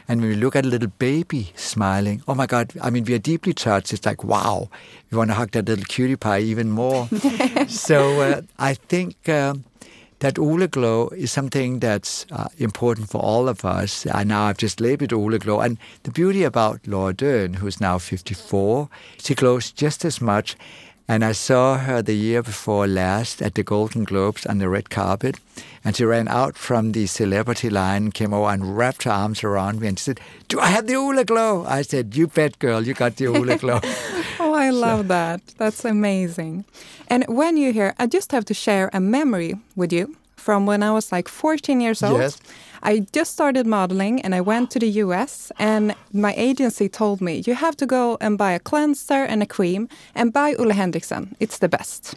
[0.08, 3.12] And when we look at a little baby smiling, oh my God, I mean, we
[3.12, 3.92] are deeply touched.
[3.92, 4.70] It's like, wow,
[5.10, 7.06] we want to hug that little cutie pie even more.
[7.68, 9.28] so uh, I think.
[9.28, 9.64] Um,
[10.20, 14.06] that Ole Glow is something that's uh, important for all of us.
[14.06, 15.60] And now I've just labeled Ole Glow.
[15.60, 20.56] And the beauty about Laura Dern, who's now 54, she glows just as much.
[21.10, 24.90] And I saw her the year before last at the Golden Globes on the red
[24.90, 25.40] carpet.
[25.84, 29.80] And she ran out from the celebrity line, came over and wrapped her arms around
[29.80, 31.64] me and she said, Do I have the Ole Glow?
[31.66, 33.80] I said, You bet, girl, you got the Ole Glow.
[34.38, 35.40] oh, I love that.
[35.58, 36.64] That's amazing.
[37.08, 40.80] And when you're here, I just have to share a memory with you from when
[40.84, 42.20] I was like 14 years old.
[42.20, 42.38] Yes.
[42.82, 47.42] I just started modeling and I went to the US and my agency told me
[47.46, 51.36] you have to go and buy a cleanser and a cream and buy Ole Henriksen.
[51.40, 52.14] It's the best.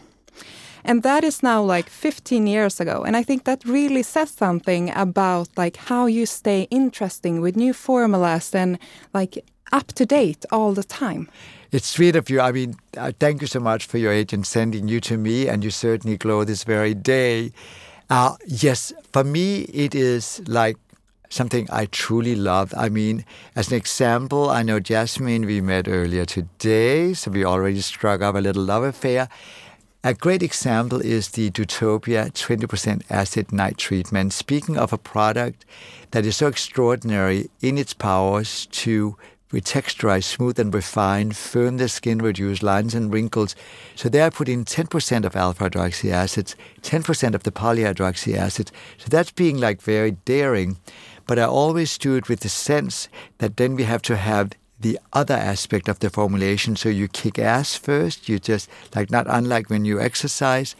[0.84, 3.04] And that is now like 15 years ago.
[3.04, 7.72] And I think that really says something about like how you stay interesting with new
[7.72, 8.78] formulas and
[9.14, 11.28] like up to date all the time.
[11.72, 12.40] It's sweet of you.
[12.40, 15.64] I mean, uh, thank you so much for your agent sending you to me, and
[15.64, 17.50] you certainly glow this very day.
[18.10, 20.76] Uh, yes, for me, it is like
[21.30, 22.72] something I truly love.
[22.76, 23.24] I mean,
[23.56, 28.34] as an example, I know Jasmine we met earlier today, so we already struck up
[28.34, 29.28] a little love affair.
[30.04, 34.34] A great example is the Dewtopia 20% acid night treatment.
[34.34, 35.64] Speaking of a product
[36.10, 39.16] that is so extraordinary in its powers to
[39.54, 43.54] retexturize, smooth and refine, firm the skin, reduce lines and wrinkles.
[43.94, 48.72] So there I put in 10% of alpha hydroxy acids, 10% of the polyhydroxy acids.
[48.98, 50.76] So that's being like very daring.
[51.26, 54.98] But I always do it with the sense that then we have to have the
[55.12, 56.76] other aspect of the formulation.
[56.76, 60.74] So you kick ass first, you just like not unlike when you exercise,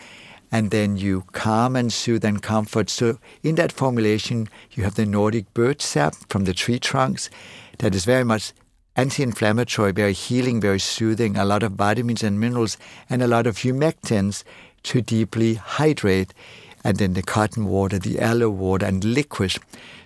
[0.51, 2.91] and then you calm and soothe and comfort.
[2.91, 7.31] So in that formulation, you have the Nordic birch sap from the tree trunks
[7.79, 8.53] that is very much
[8.97, 12.77] anti-inflammatory, very healing, very soothing, a lot of vitamins and minerals,
[13.11, 14.45] and a lot of humectants
[14.85, 16.33] to deeply hydrate.
[16.87, 19.57] And then the cotton water, the aloe water, and liquid.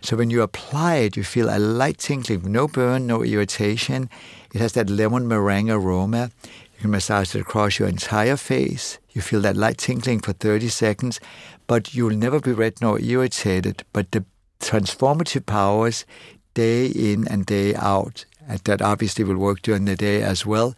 [0.00, 4.08] So when you apply it, you feel a light tingling, no burn, no irritation.
[4.54, 6.30] It has that lemon meringue aroma.
[6.44, 8.98] You can massage it across your entire face.
[9.10, 11.18] You feel that light tingling for 30 seconds,
[11.66, 13.82] but you'll never be red nor irritated.
[13.92, 14.24] But the
[14.60, 16.04] transformative powers
[16.54, 18.24] day in and day out
[18.64, 20.74] that obviously will work during the day as well,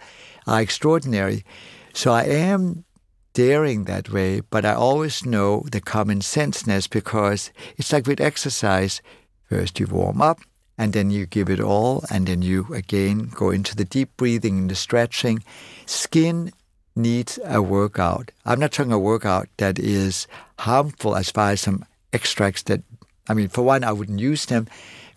[0.46, 1.44] are extraordinary.
[1.92, 2.84] So I am
[3.32, 9.00] daring that way, but I always know the common senseness because it's like with exercise.
[9.48, 10.40] First you warm up,
[10.78, 14.58] and then you give it all, and then you again go into the deep breathing
[14.58, 15.42] and the stretching.
[15.86, 16.52] Skin
[16.96, 18.30] needs a workout.
[18.44, 20.26] I'm not talking a workout that is
[20.58, 22.82] harmful as far as some extracts that,
[23.28, 24.66] I mean, for one, I wouldn't use them.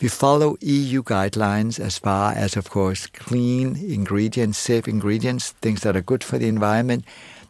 [0.04, 5.96] We follow EU guidelines as far as, of course, clean ingredients, safe ingredients, things that
[5.96, 7.06] are good for the environment.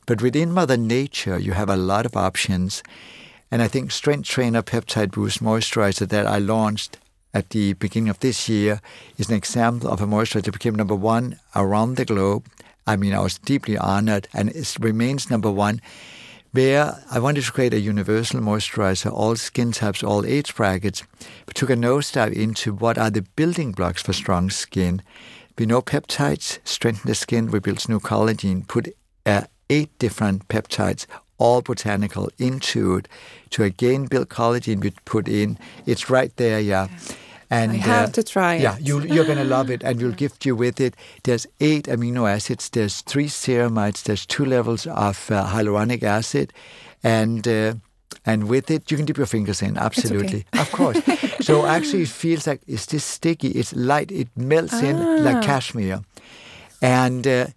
[0.06, 2.84] But within Mother Nature, you have a lot of options.
[3.50, 7.00] And I think Strength Trainer Peptide Boost Moisturizer that I launched
[7.34, 8.82] at the beginning of this year
[9.18, 12.46] is an example of a moisturizer that became number one around the globe.
[12.86, 15.82] I mean, I was deeply honored, and it remains number one
[16.54, 21.04] where I wanted to create a universal moisturizer, all skin types, all age brackets,
[21.48, 25.02] but took a nosedive into what are the building blocks for strong skin.
[25.58, 31.08] We know peptides strengthen the skin, rebuilds new collagen, put uh, eight different peptides,
[31.40, 33.08] all botanical, into it
[33.50, 34.82] to again build collagen.
[34.84, 36.88] We put in, it's right there, yeah.
[37.54, 38.62] And I have uh, to try it.
[38.62, 40.96] Yeah, you, you're going to love it, and we'll gift you with it.
[41.24, 42.68] There's eight amino acids.
[42.70, 44.04] There's three ceramides.
[44.04, 46.52] There's two levels of uh, hyaluronic acid,
[47.04, 47.76] and uh,
[48.26, 49.78] and with it you can dip your fingers in.
[49.78, 50.62] Absolutely, okay.
[50.62, 51.00] of course.
[51.42, 53.50] so actually, it feels like it's this sticky.
[53.50, 54.12] It's light.
[54.12, 54.86] It melts ah.
[54.86, 56.02] in like cashmere,
[56.82, 57.28] and.
[57.28, 57.48] Uh,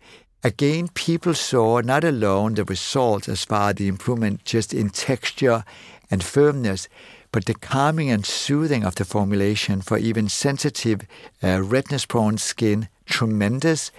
[0.45, 5.65] again, people saw not alone the results as far as the improvement just in texture
[6.09, 6.89] and firmness,
[7.33, 11.03] but the calming and soothing of the formulation for even sensitive,
[11.43, 13.91] uh, redness prone skin, tremendous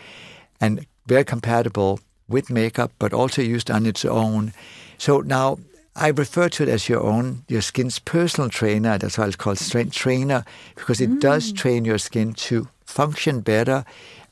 [0.60, 4.54] and very compatible with makeup, but also used on its own.
[4.98, 5.60] So now
[5.96, 8.98] I refer to it as your own, your skin's personal trainer.
[8.98, 11.20] That's why it's called Strength Trainer, because it mm.
[11.20, 13.86] does train your skin to function better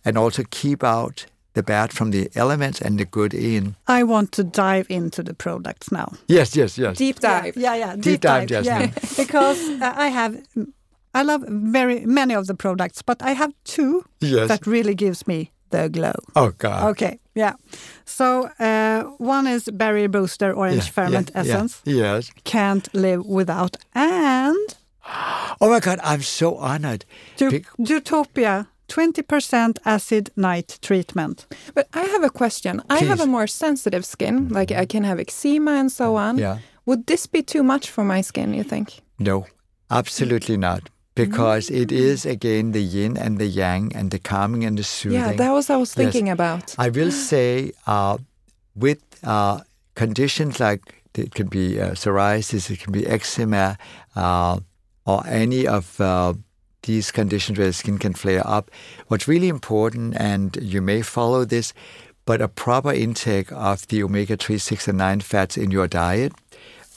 [0.04, 3.76] and also keep out the bad from the elements and the good in.
[3.88, 6.12] I want to dive into the products now.
[6.28, 6.98] Yes, yes, yes.
[6.98, 7.58] Deep dive.
[7.58, 8.88] Yeah, yeah, yeah deep, deep dive, dive yeah.
[9.18, 10.36] because uh, I have
[11.14, 14.48] I love very many of the products, but I have two Yes.
[14.50, 16.14] that really gives me the glow.
[16.36, 16.90] Oh God.
[16.92, 17.54] Okay, yeah.
[18.06, 21.54] So uh, one is Berry Booster Orange Yeah, Ferment yeah, yeah.
[21.54, 21.82] Essence.
[21.86, 22.32] Yes.
[22.44, 23.78] Can't live without.
[23.94, 24.76] And
[25.62, 27.06] Oh my God, I'm so honored.
[27.38, 31.46] Du- Bec- Dewtopia 20% acid night treatment.
[31.74, 32.82] But I have a question.
[32.90, 36.38] I have a more sensitive skin, like I can have eczema and so on.
[36.38, 36.58] yeah.
[36.88, 39.02] Would this be too much for my skin, you think?
[39.18, 39.46] No,
[39.90, 40.90] absolutely not.
[41.16, 45.20] Because it is again the yin and the yang and the calming and the soothing.
[45.20, 45.96] Yeah, that was I was Yes.
[45.96, 46.76] thinking about.
[46.78, 48.18] I will say uh,
[48.76, 49.62] with uh,
[49.96, 50.82] conditions like
[51.16, 53.78] it can be uh, psoriasis, it can be eczema,
[54.16, 54.60] uh,
[55.06, 56.34] or any of uh,
[56.86, 58.72] these conditions where the skin can flare up.
[59.08, 61.74] What's really important, and you may follow this,
[62.26, 66.34] but a proper intake of the omega 3, 6, and 9 fats in your diet.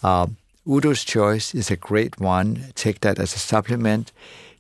[0.03, 2.73] Um, Udo's Choice is a great one.
[2.75, 4.13] Take that as a supplement.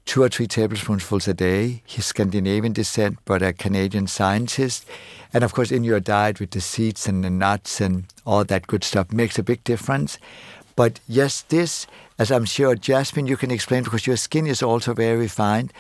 [0.06, 1.82] Two or three tablespoonfuls a day.
[1.84, 4.86] He's Scandinavian descent, but a Canadian scientist.
[5.34, 8.66] And of course, in your diet with the seeds and the nuts and all that
[8.66, 10.18] good stuff makes a big difference.
[10.78, 11.86] But yes, this,
[12.18, 15.70] as I'm sure Jasmine, you can explain because your skin is also very fine.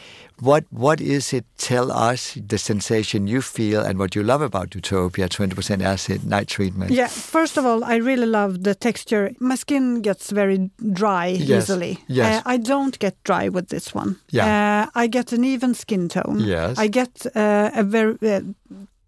[0.40, 1.44] What what is it?
[1.56, 6.48] Tell us the sensation you feel and what you love about Dewtopia 20% acid night
[6.48, 6.90] treatment.
[6.90, 9.30] Yeah, first of all, I really love the texture.
[9.40, 11.98] My skin gets very dry Yes, easily.
[12.08, 12.42] yes.
[12.42, 14.16] Uh, I don't get dry with this one.
[14.30, 14.46] Yeah.
[14.46, 16.40] Uh, I get an even skin tone.
[16.40, 16.78] Yes.
[16.78, 18.40] I get uh, a very uh,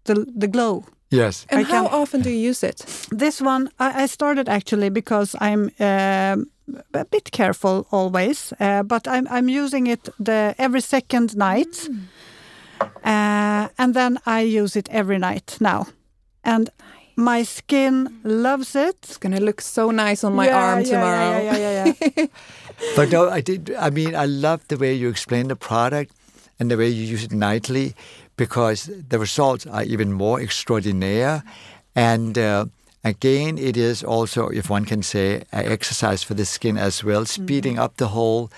[0.05, 0.83] the the glow.
[1.13, 1.45] Yes.
[1.49, 2.85] And I how can- often do you use it?
[3.19, 6.47] This one I, I started actually because I'm um,
[6.93, 11.89] a bit careful always, uh, but I'm I'm using it the every second night,
[13.03, 15.87] uh, and then I use it every night now,
[16.43, 16.69] and
[17.15, 18.95] my skin loves it.
[19.03, 21.41] It's gonna look so nice on my Yeah, arm yeah, tomorrow.
[21.41, 22.25] Yeah, yeah, yeah, yeah.
[22.95, 23.69] But no, I did.
[23.79, 26.13] I mean, I love the way you explain the product
[26.59, 27.93] and the way you use it nightly,
[28.41, 31.43] because the results are even more extraordinaire.
[31.93, 32.65] And uh,
[33.03, 37.23] again, it is also, if one can say, an exercise for the skin as well,
[37.25, 38.49] speeding up the whole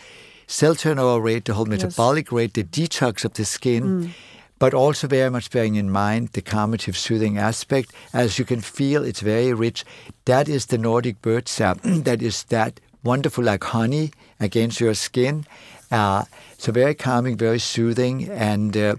[0.47, 4.13] cell turnover rate, the whole metabolic rate, the detox of the skin.
[4.57, 7.91] But also very much bearing in mind the calmative soothing aspect.
[8.13, 9.83] As you can feel, it's very rich.
[10.23, 11.81] That is the Nordic birch sap.
[11.83, 15.45] that is that wonderful like honey against your skin.
[15.91, 16.23] Uh,
[16.57, 18.95] so very calming, very soothing, and uh,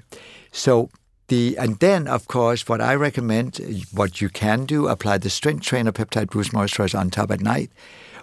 [0.55, 0.89] so
[1.29, 3.61] the and then of course what I recommend,
[3.93, 7.71] what you can do, apply the Strength Trainer Peptide Boost Moisturizer on top at night,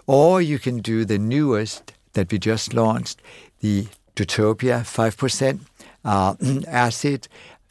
[0.06, 3.20] or you can do the newest that we just launched,
[3.60, 5.60] the Dewtopia five percent
[6.04, 6.34] uh,
[6.66, 7.28] acid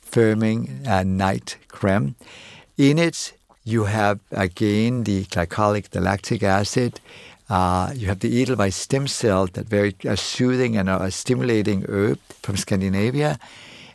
[0.10, 2.16] firming uh, night cream.
[2.78, 7.00] In it, you have again the glycolic, the lactic acid.
[7.50, 12.18] Uh, you have the Edelweiss stem cell, that very uh, soothing and uh, stimulating herb
[12.42, 13.38] from Scandinavia,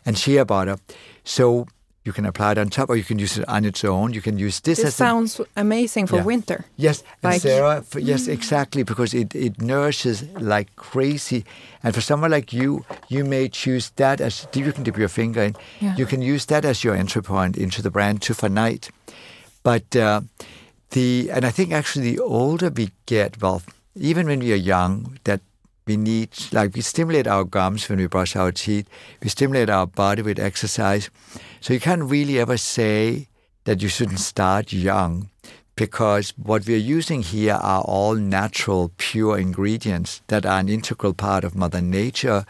[0.07, 0.77] and shea butter.
[1.23, 1.67] So
[2.05, 4.13] you can apply it on top, or you can use it on its own.
[4.13, 6.23] You can use this This as a, sounds amazing for Yeah.
[6.25, 6.63] winter.
[6.77, 11.43] Yes, and Like- Sarah, for, yes, exactly, because it, it nourishes like crazy.
[11.83, 15.43] And for someone like you, you may choose that as you can dip your finger
[15.43, 15.55] in.
[15.81, 15.95] Yeah.
[15.97, 18.89] You can use that as your entry point into the brand too for night.
[19.63, 20.21] But uh,
[20.91, 23.61] the and I think actually the older we get, well,
[23.95, 25.41] even when we are young, that
[25.87, 28.87] we need like we stimulate our gums when we brush our teeth.
[29.23, 31.09] We stimulate our body with exercise.
[31.61, 33.27] So you can't really ever say
[33.63, 35.29] that you shouldn't start young
[35.75, 41.43] because what we're using here are all natural, pure ingredients that are an integral part
[41.43, 42.45] of Mother Nature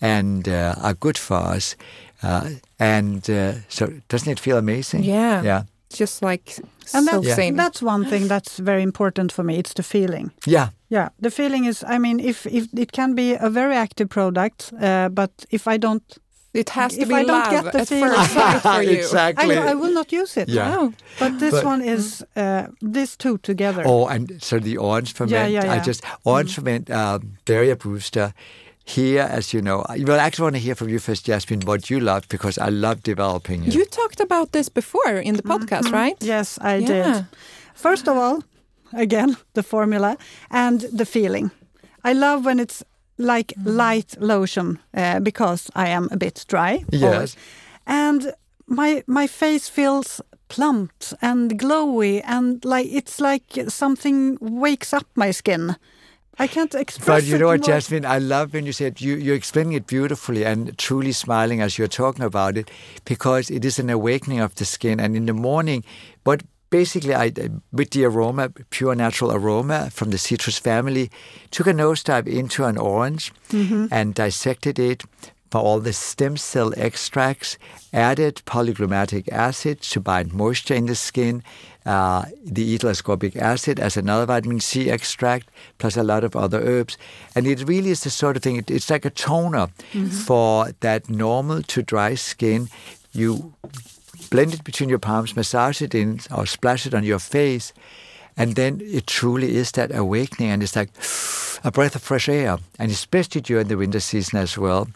[0.00, 1.76] and uh, are good for us.
[2.22, 5.04] Uh, and uh, so, doesn't it feel amazing?
[5.04, 5.42] Yeah.
[5.42, 5.62] Yeah.
[5.90, 6.56] Just like
[6.94, 7.56] And so that's, same.
[7.56, 9.58] that's one thing that's very important for me.
[9.58, 10.30] It's the feeling.
[10.46, 10.68] Yeah.
[10.92, 11.84] Yeah, the feeling is.
[11.88, 15.78] I mean, if if it can be a very active product, uh, but if I
[15.78, 16.02] don't,
[16.52, 18.82] it has to if be I don't love get the at feeling- first sight for
[18.90, 18.98] you.
[18.98, 19.56] exactly.
[19.56, 20.48] I, I will not use it.
[20.48, 20.76] Yeah.
[20.76, 20.92] Wow.
[21.18, 22.62] But this But- one is uh,
[22.94, 23.82] these two together.
[23.86, 25.32] Oh, and so the orange ferment.
[25.32, 25.80] Yeah, yeah, yeah.
[25.82, 28.32] I just orange ferment um, barrier booster.
[28.84, 31.60] Here, as you know, I- well, I actually want to hear from you first, Jasmine,
[31.66, 33.74] what you love because I love developing it.
[33.74, 36.16] You talked about this before in the podcast, right?
[36.20, 36.86] Yes, I Yeah.
[36.86, 37.24] did.
[37.74, 38.42] First of all,
[38.92, 40.16] again, the formula
[40.50, 41.50] and the feeling.
[42.04, 42.84] I love when it's
[43.18, 46.84] like light lotion uh, because I am a bit dry.
[46.90, 47.02] Yes.
[47.14, 47.36] always.
[47.86, 48.34] And
[48.66, 55.32] my my face feels plumped and glowy and like it's like something wakes up my
[55.32, 55.76] skin.
[56.38, 57.62] I can't express But you know what.
[57.62, 58.06] Jasmine?
[58.06, 61.88] I love when you said you, you're explaining it beautifully and truly smiling as you're
[61.88, 62.70] talking about it
[63.04, 64.98] because it is an awakening of the skin.
[64.98, 65.84] And in the morning,
[66.24, 67.30] what basically, I
[67.70, 71.06] with the aroma, pure natural aroma from the citrus family,
[71.50, 73.32] took a nosedive into an orange
[73.92, 75.04] and dissected it
[75.52, 77.58] for all the stem cell extracts,
[77.92, 81.42] added polyglutamic acid to bind moisture in the skin,
[81.84, 86.60] uh, the ethyl ascorbic acid as another vitamin C extract, plus a lot of other
[86.62, 86.96] herbs.
[87.34, 89.68] And it really is the sort of thing, it, it's like a toner
[90.24, 92.68] for that normal to dry skin.
[93.12, 93.52] You
[94.32, 97.74] blend it between your palms, massage it in, or splash it on your face.
[98.34, 100.88] And then it truly is that awakening, and it's like
[101.62, 104.88] a breath of fresh air, and especially during the winter season as well.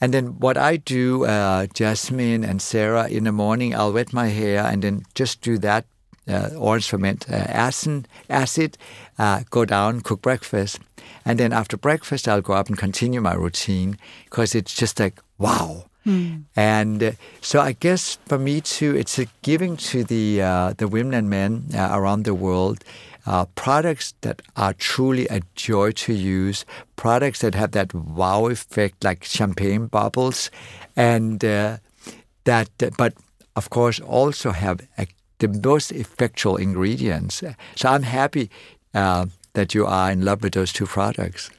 [0.00, 4.28] And then what I do, uh, Jasmine and Sarah, in the morning, I'll wet my
[4.28, 5.84] hair and then just do that
[6.26, 7.66] uh, orange ferment uh,
[8.28, 8.78] acid,
[9.18, 10.80] uh, go down, cook breakfast.
[11.24, 15.20] And then after breakfast, I'll go up and continue my routine because it's just like,
[15.36, 15.87] wow.
[16.56, 20.88] And uh, so I guess for me too, it's a giving to the uh, the
[20.88, 22.82] women and men uh, around the world
[23.28, 26.64] uh, products that are truly a joy to use,
[26.96, 30.50] products that have that wow effect, like champagne bubbles,
[30.96, 31.76] and uh,
[32.44, 33.12] that, but
[33.54, 35.06] of course also have a,
[35.40, 37.42] the most effectual ingredients.
[37.76, 38.50] So I'm happy
[38.94, 41.50] uh, that you are in love with those two products.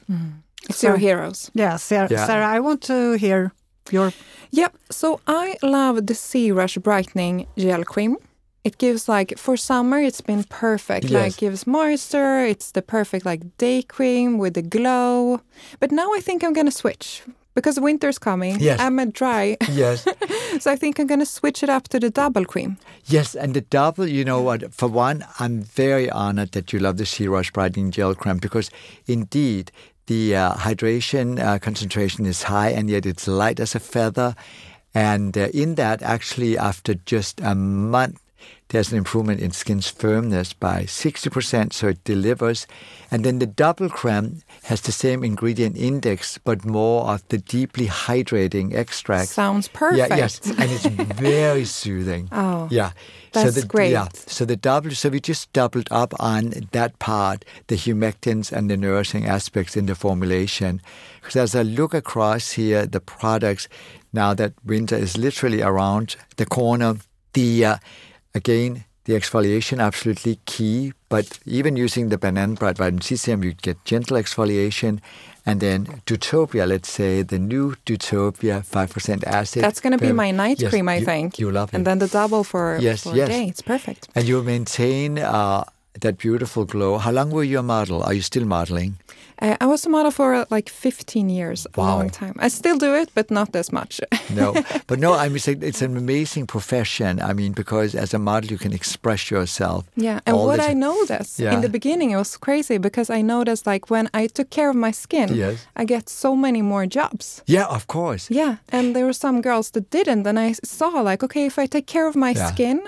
[0.68, 1.50] It's your heroes.
[1.54, 2.26] Yeah, Sarah, Yeah.
[2.26, 3.52] Sarah, I want to hear
[3.92, 4.12] your.
[4.50, 4.76] Yep.
[4.90, 8.16] So I love the C-Rush Brightening Gel Cream.
[8.62, 11.06] It gives like for summer, it's been perfect.
[11.06, 11.12] Yes.
[11.12, 12.40] Like gives moisture.
[12.44, 15.40] It's the perfect like day cream with the glow.
[15.78, 17.22] But now I think I'm gonna switch
[17.54, 18.60] because winter's coming.
[18.60, 18.78] Yes.
[18.80, 20.06] I'm a dry, Yes.
[20.60, 22.76] so I think I'm gonna switch it up to the double cream.
[23.06, 24.72] Yes, and the double, you know what?
[24.74, 28.70] For one, I'm very honored that you love the C-Rush Brightening Gel Cream because
[29.06, 29.72] indeed
[30.10, 34.34] the uh, hydration uh, concentration is high and yet it's light as a feather.
[34.92, 38.20] And uh, in that, actually, after just a month,
[38.68, 42.66] there's an improvement in skin's firmness by 60%, so it delivers.
[43.10, 47.86] And then the double creme has the same ingredient index, but more of the deeply
[47.86, 49.30] hydrating extract.
[49.30, 50.10] Sounds perfect.
[50.10, 50.86] Yeah, yes, and it's
[51.20, 52.28] very soothing.
[52.30, 52.92] Oh, yeah,
[53.32, 53.90] that's the, great.
[53.90, 58.70] Yeah, so the double, so we just doubled up on that part, the humectants and
[58.70, 60.80] the nourishing aspects in the formulation.
[61.20, 63.68] Because as I look across here, the products
[64.12, 66.96] now that winter is literally around the corner,
[67.32, 67.76] the uh,
[68.34, 70.92] again the exfoliation absolutely key.
[71.08, 75.00] But even using the banana bright vitamin C serum, you get gentle exfoliation.
[75.46, 79.62] And then Dewtopia, let's say the new Dewtopia, five percent acid.
[79.64, 81.38] That's gonna be my night Yes, cream, I you- think.
[81.38, 81.76] You love it.
[81.76, 83.28] And then the double for, Yes, for yes.
[83.28, 83.44] a day.
[83.46, 84.08] It's perfect.
[84.14, 85.64] And you maintain uh,
[86.00, 86.98] that beautiful glow.
[86.98, 88.02] How long were you a model?
[88.02, 88.98] Are you still modeling?
[89.42, 92.34] Uh, I was a model for uh, like 15 years, a long time.
[92.38, 94.00] I still do it, but not as much.
[94.30, 94.54] No,
[94.86, 95.14] but no.
[95.14, 97.20] I mean, it's, it's an amazing profession.
[97.20, 99.84] I mean, because as a model, you can express yourself.
[99.96, 101.54] Yeah, and what I ti- noticed Yeah.
[101.54, 104.76] in the beginning, it was crazy because I noticed like when I took care of
[104.76, 105.66] my skin, Yes.
[105.74, 107.42] I get so many more jobs.
[107.46, 108.30] Yeah, of course.
[108.30, 111.66] Yeah, and there were some girls that didn't, and I saw like, okay, if I
[111.66, 112.46] take care of my Yeah.
[112.52, 112.80] skin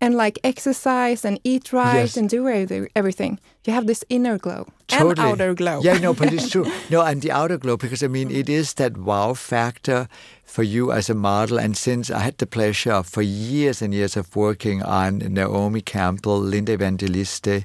[0.00, 2.16] and like exercise and eat right Yes.
[2.16, 2.48] and do
[2.94, 5.10] everything, you have this inner glow Totally.
[5.10, 5.80] and outer glow.
[5.82, 6.66] Yeah, no, but it's true.
[6.90, 10.08] No, and the outer glow, because I mean, it is that wow factor
[10.44, 11.58] for you as a model.
[11.58, 16.40] And since I had the pleasure for years and years of working on Naomi Campbell,
[16.40, 17.64] Linda Evangelista,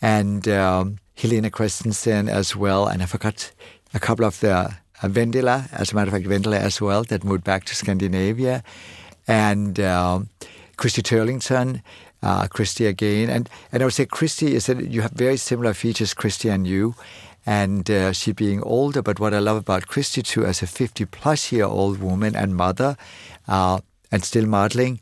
[0.00, 3.52] and um, Helena Christensen as well, and I forgot
[3.94, 4.70] a couple of the uh,
[5.02, 8.62] Vendela, as a matter of fact, Vendela as well, that moved back to Scandinavia,
[9.28, 10.28] and um,
[10.76, 11.82] Christy Turlington,
[12.26, 15.74] uh, Christy again, and and I would say Christy is that you have very similar
[15.74, 16.94] features, Christy and you,
[17.46, 19.02] and uh, she being older.
[19.02, 22.96] But what I love about Christy too, as a fifty-plus year old woman and mother,
[23.46, 23.78] uh,
[24.10, 25.00] and still modeling,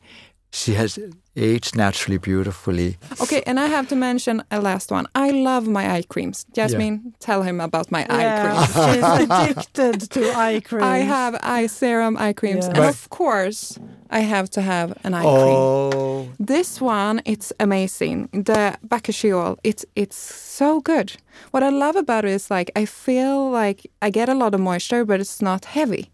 [0.50, 0.98] she has
[1.36, 2.96] aged naturally beautifully.
[3.20, 5.06] Okay, and I have to mention a last one.
[5.14, 6.44] I love my eye creams.
[6.52, 8.66] Jasmine, tell him about my eye creams.
[8.84, 10.84] she's addicted to eye creams.
[10.84, 12.70] I have eye serum, eye creams, Yeah.
[12.70, 12.88] and Right.
[12.94, 13.78] of course,
[14.10, 15.56] I have to have an eye cream.
[15.56, 18.28] Oh, This one, it's amazing.
[18.32, 20.16] The Bakuchiol, it's it's
[20.58, 21.12] so good.
[21.50, 24.60] What I love about it is like I feel like I get a lot of
[24.60, 26.10] moisture, but it's not heavy.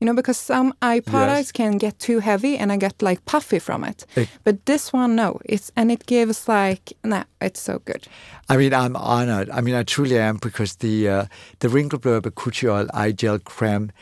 [0.00, 3.58] You know, because some eye products can get too heavy and I get like puffy
[3.58, 4.04] from it.
[4.16, 5.40] Ex- But this one, no.
[5.44, 8.06] It's and it gives like nah, it's so good.
[8.48, 9.48] I mean, I'm honored.
[9.50, 11.24] I mean, I truly am because the uh,
[11.60, 13.92] the wrinkle blur Bakuchiol eye gel creme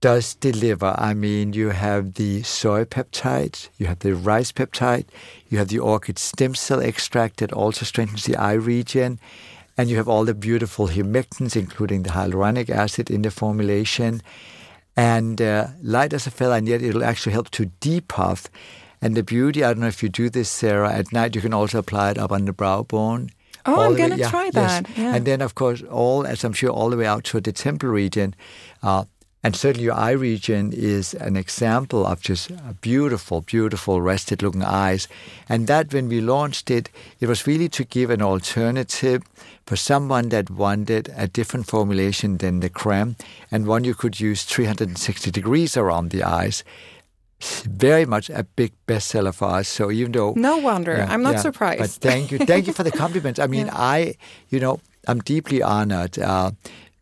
[0.00, 0.94] does deliver.
[0.98, 5.06] I mean, you have the soy peptide, you have the rice peptide,
[5.48, 9.18] you have the orchid stem cell extract that also strengthens the eye region,
[9.76, 14.22] and you have all the beautiful humectants, including the hyaluronic acid in the formulation,
[14.96, 18.48] and uh, light as a feather, and yet it'll actually help to depuff.
[19.00, 21.52] And the beauty, I don't know if you do this, Sarah, at night you can
[21.52, 23.30] also apply it up on the brow bone.
[23.64, 24.54] Oh, all I'm gonna try yes.
[24.54, 24.96] that.
[24.96, 25.14] Yeah.
[25.14, 27.88] And then, of course, all, as I'm sure, all the way out to the temple
[27.88, 28.34] region.
[28.82, 29.04] Uh,
[29.44, 34.62] and certainly your eye region is an example of just a beautiful, beautiful rested looking
[34.62, 35.08] eyes.
[35.48, 36.88] And that when we launched it,
[37.18, 39.22] it was really to give an alternative
[39.66, 43.16] for someone that wanted a different formulation than the creme
[43.50, 46.62] and one you could use 360 degrees around the eyes.
[47.68, 49.66] Very much a big bestseller for us.
[49.66, 50.96] So even though No wonder.
[50.98, 51.40] yeah, I'm not yeah.
[51.40, 51.80] surprised.
[51.80, 53.40] But thank you, thank you for the compliments.
[53.40, 54.14] I mean, I,
[54.50, 54.78] you know,
[55.08, 56.52] I'm deeply honored uh,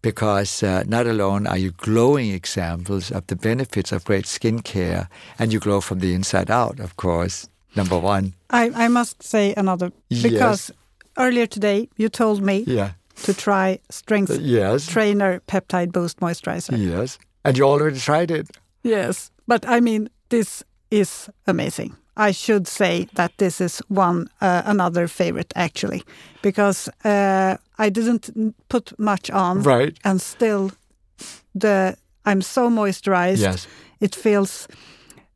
[0.03, 5.53] because uh, not alone are you glowing examples of the benefits of great skincare, and
[5.53, 7.49] you glow from the inside out, of course.
[7.77, 10.73] Number one, I, I must say another because
[11.17, 12.93] earlier today you told me yeah,
[13.23, 16.77] to try Strength yes, Trainer Peptide Boost Moisturizer.
[16.77, 18.49] yes, and you already tried it.
[18.83, 21.97] Yes, but I mean this is amazing.
[22.17, 26.03] I should say that this is one uh, another favorite actually,
[26.43, 28.31] because uh, I didn't
[28.69, 29.97] put much on, Right.
[30.05, 30.71] and still
[31.55, 31.97] the
[32.27, 33.41] I'm so moisturized.
[33.43, 33.67] Yes.
[34.01, 34.67] It feels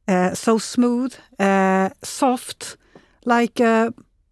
[0.09, 2.77] uh, so smooth, uh, soft,
[3.25, 3.55] like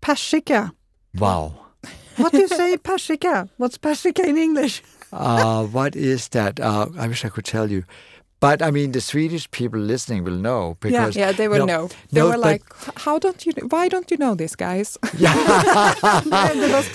[0.00, 0.70] persika.
[1.18, 1.52] Wow.
[2.16, 3.48] What do you say, persika?
[3.56, 4.82] What's persika in English?
[5.14, 6.58] Uh, what is that?
[6.58, 7.84] Uh, I wish I could tell you.
[8.42, 11.66] But I mean, the Swedish people listening will know because yeah, yeah they will no,
[11.66, 11.88] know.
[12.10, 12.62] They no, were but- like,
[13.04, 13.52] "How don't you?
[13.70, 15.94] Why don't you know this, guys?" Yeah,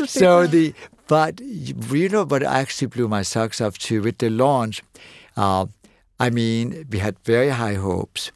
[0.08, 0.74] so the
[1.08, 4.84] but you know what actually blew my socks off too with the launch.
[5.38, 5.68] Uh,
[6.20, 8.32] I mean, we had very high hopes,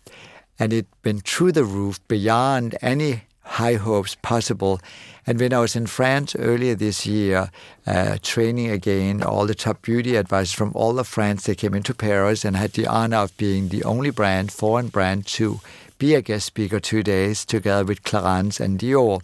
[0.58, 4.80] and it went through the roof beyond any high hopes possible.
[5.28, 7.52] And when I was in France earlier this year,
[7.86, 11.94] uh, training again all the top beauty advisors from all of France, they came into
[11.94, 15.60] Paris and had the honor of being the only brand, foreign brand, to
[15.98, 19.22] be a guest speaker two days together with Clarins and Dior.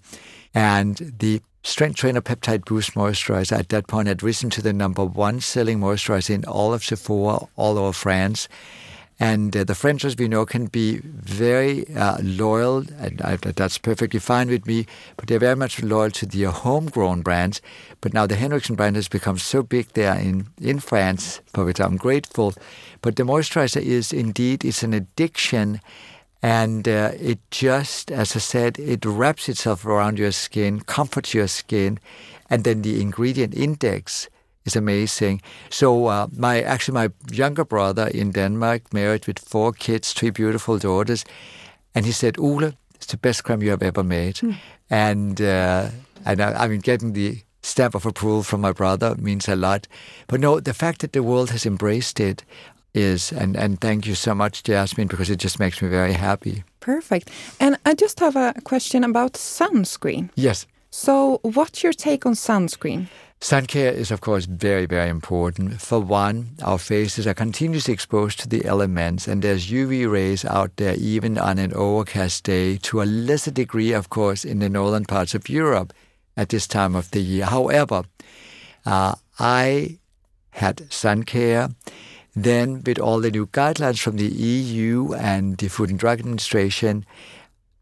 [0.54, 5.04] And the Strength Trainer Peptide Boost Moisturizer at that point had risen to the number
[5.04, 8.48] one selling moisturizer in all of Sephora, all over France.
[9.20, 13.80] And uh, the French, as we know, can be very uh, loyal, and I, that's
[13.80, 17.60] perfectly fine with me, but they're very much loyal to their homegrown brands.
[18.00, 21.80] But now the Henriksen brand has become so big there in, in France, for which
[21.80, 22.54] I'm grateful.
[23.02, 25.82] But the moisturizer is indeed, it's an addiction.
[26.44, 31.48] And uh, it just, as I said, it wraps itself around your skin, comforts your
[31.48, 32.00] skin,
[32.52, 34.30] and then the ingredient index
[34.68, 35.42] is amazing.
[35.70, 40.78] So uh, my actually my younger brother in Denmark, married with four kids, three beautiful
[40.78, 41.26] daughters,
[41.96, 44.40] and he said, "Ole, it's the best creme you have ever made."
[44.90, 45.90] And uh,
[46.26, 49.88] and I, I mean, getting the stamp of approval from my brother means a lot.
[50.28, 52.44] But no, the fact that the world has embraced it
[52.94, 56.64] is, and and thank you so much, Jasmine, because it just makes me very happy.
[56.80, 57.30] Perfect.
[57.60, 60.30] And I just have a question about sunscreen.
[60.36, 60.68] Yes.
[60.90, 63.08] So, what's your take on sunscreen?
[63.40, 65.80] Sun care is, of course, very, very important.
[65.80, 70.76] For one, our faces are continuously exposed to the elements, and there's UV rays out
[70.78, 75.06] there even on an overcast day, to a lesser degree, of course, in the northern
[75.06, 75.94] parts of Europe
[76.36, 77.46] at this time of the year.
[77.46, 78.04] However,
[78.86, 80.00] uh, I
[80.52, 81.70] had sun care.
[82.36, 87.06] Then, with all the new guidelines from the EU and the Food and Drug Administration,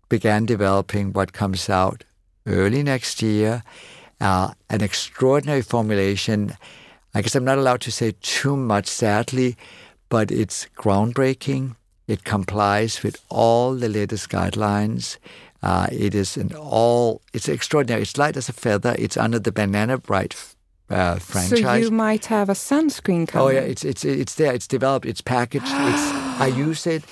[0.09, 2.03] began developing what comes out
[2.45, 3.63] early next year
[4.21, 6.55] uh, an extraordinary formulation.
[7.13, 9.57] I guess I'm not allowed to say too much, sadly,
[10.09, 11.75] but it's groundbreaking.
[12.07, 15.17] It complies with all the latest guidelines.
[15.63, 17.21] Uh, it is an all.
[17.33, 18.03] It's extraordinary.
[18.03, 18.95] It's light as a feather.
[18.99, 20.35] It's under the Banana Bright
[20.89, 21.59] uh, franchise.
[21.59, 23.47] So you might have a sunscreen coming.
[23.47, 24.53] Oh yeah, it's it's it's there.
[24.53, 25.07] It's developed.
[25.07, 25.65] It's packaged.
[25.65, 25.71] It's
[26.39, 27.03] I use it,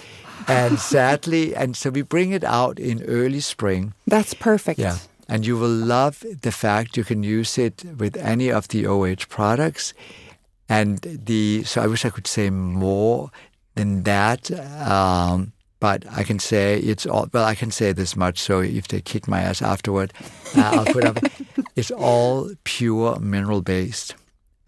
[0.47, 3.93] and sadly, and so we bring it out in early spring.
[4.05, 4.79] That's perfect.
[4.79, 4.97] Yeah.
[5.27, 9.25] And you will love the fact you can use it with any of the OH
[9.29, 9.93] products.
[10.67, 13.31] And the so I wish I could say more
[13.75, 14.51] than that.
[14.81, 17.43] Um, but I can say it's all well.
[17.43, 18.39] I can say this much.
[18.39, 20.13] So if they kick my ass afterward,
[20.55, 21.19] uh, I'll put up.
[21.75, 24.15] It's all pure mineral based,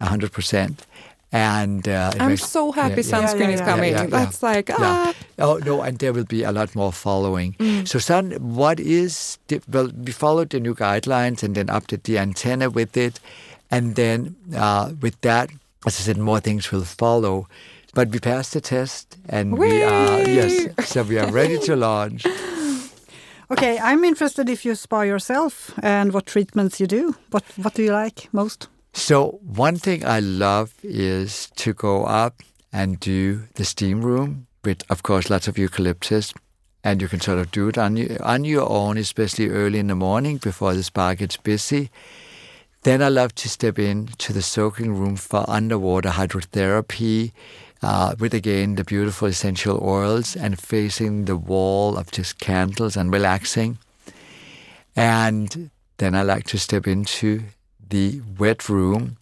[0.00, 0.84] hundred percent.
[1.32, 3.26] And uh, I'm makes- so happy yeah, yeah.
[3.26, 3.66] sunscreen Yeah, yeah, is yeah.
[3.66, 3.92] coming.
[3.92, 4.24] Yeah, yeah, yeah.
[4.24, 4.76] That's like, Yeah.
[4.78, 5.14] ah.
[5.38, 7.56] Oh no, and there will be a lot more following.
[7.84, 9.90] So, son, what is the, well?
[10.06, 13.20] We followed the new guidelines and then updated the antenna with it,
[13.70, 15.50] and then uh, with that,
[15.84, 17.48] as I said, more things will follow.
[17.92, 22.24] But we passed the test, and we are yes, so we are ready to launch.
[23.50, 27.14] Okay, I'm interested if you spa yourself and what treatments you do.
[27.30, 28.68] What what do you like most?
[28.96, 32.42] So one thing I love is to go up
[32.72, 36.32] and do the steam room with, of course, lots of eucalyptus
[36.82, 39.88] and you can sort of do it on your, on your own, especially early in
[39.88, 41.90] the morning before the spa gets busy.
[42.84, 47.32] Then I love to step in to the soaking room for underwater hydrotherapy
[47.82, 53.12] uh, with again the beautiful essential oils and facing the wall of just candles and
[53.12, 53.76] relaxing.
[54.96, 57.42] And then I like to step into
[57.88, 59.16] the wet room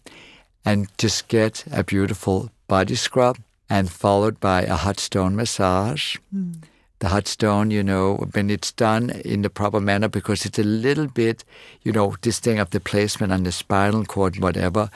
[0.65, 3.37] and just get a beautiful body scrub
[3.69, 6.17] and followed by a hot stone massage.
[6.33, 6.63] Mm.
[6.99, 10.63] The hot stone, you know, when it's done in the proper manner, because it's a
[10.63, 11.43] little bit,
[11.83, 14.89] you know, this thing of the placement on the spinal cord, whatever.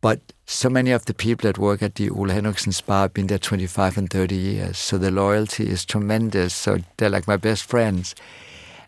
[0.00, 3.26] But so many of the people that work at the Ole Henriksen Spa have been
[3.26, 4.78] there 25 and 30 years.
[4.78, 6.54] So the loyalty is tremendous.
[6.54, 8.14] So they're like my best friends.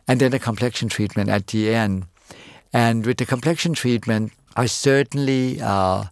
[0.08, 2.06] And then a complexion treatment at the end.
[2.72, 6.04] And with the complexion treatment, I certainly uh,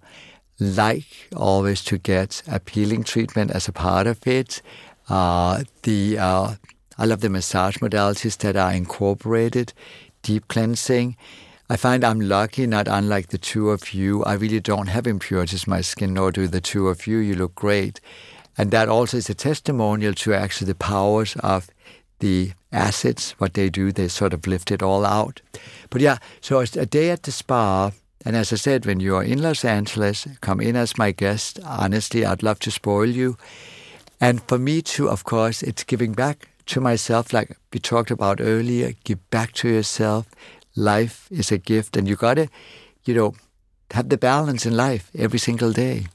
[0.58, 4.62] like always to get a peeling treatment as a part of it.
[5.08, 6.54] Uh, the uh,
[6.98, 9.72] I love the massage modalities that are incorporated,
[10.22, 11.16] deep cleansing.
[11.70, 14.22] I find I'm lucky, not unlike the two of you.
[14.24, 17.18] I really don't have impurities in my skin, nor do the two of you.
[17.18, 18.00] You look great.
[18.58, 21.70] And that also is a testimonial to actually the powers of
[22.18, 25.40] the acids, what they do, they sort of lift it all out.
[25.90, 27.90] But yeah, so it's a day at the spa,
[28.24, 31.58] and as I said, when you're in Los Angeles, come in as my guest.
[31.64, 33.38] Honestly, I'd love to spoil you.
[34.20, 38.40] And for me too, of course, it's giving back to myself, like we talked about
[38.40, 38.92] earlier.
[39.04, 40.26] Give back to yourself,
[40.76, 42.48] life is a gift, and you gotta,
[43.04, 43.34] you know,
[43.92, 46.06] have the balance in life every single day.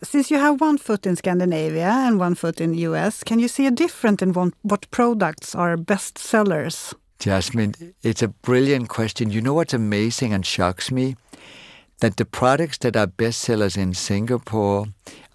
[0.00, 3.38] Uh, since you have one foot in Scandinavia and one foot in the US, can
[3.38, 6.94] you see a difference in what, what products are best sellers?
[7.18, 9.30] Jasmine, it's a brilliant question.
[9.30, 11.16] You know what's amazing and shocks me?
[12.00, 14.86] That the products that are bestsellers in Singapore,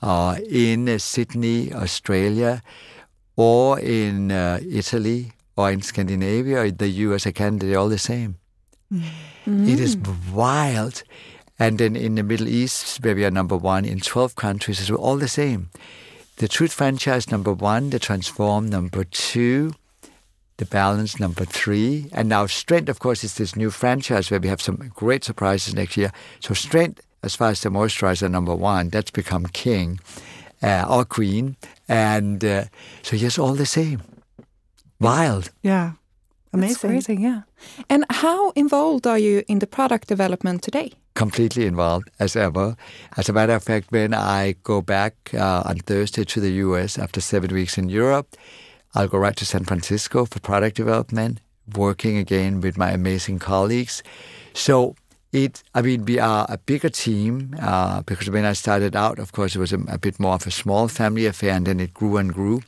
[0.01, 2.63] uh, in Sydney, Australia,
[3.36, 7.89] or in uh, Italy, or in Scandinavia, or in the US or Canada, they're all
[7.89, 8.38] the same.
[8.91, 9.68] Mm.
[9.68, 9.95] It is
[10.34, 11.03] wild.
[11.58, 14.91] And then in the Middle East, where we are number one in 12 countries, it's
[14.91, 15.70] all the same.
[16.38, 19.74] The Truth franchise number one, the Transform number two,
[20.58, 24.49] the Balance number three, and now Strength, of course, is this new franchise where we
[24.49, 26.12] have some great surprises next year.
[26.41, 29.99] So Strength, as far as the moisturizer number one, that's become king
[30.62, 31.56] uh, or queen.
[31.88, 32.66] And uh,
[33.01, 34.01] so yes, all the same.
[34.99, 35.51] Wild.
[35.62, 35.93] Yeah.
[36.56, 36.91] Amazing.
[36.91, 37.41] That's crazy, yeah.
[37.89, 40.93] And how involved are you in the product development today?
[41.14, 42.76] Completely involved as ever.
[43.18, 46.97] As a matter of fact, when I go back uh, on Thursday to the US
[46.97, 48.36] after seven weeks in Europe,
[48.93, 51.39] I'll go right to San Francisco for product development,
[51.76, 54.03] working again with my amazing colleagues.
[54.53, 54.95] So
[55.36, 59.34] it, I mean, we are a bigger team uh, because when I started out, of
[59.34, 61.93] course, it was a, a, bit more of a small family affair, and then it
[61.93, 62.62] grew and grew.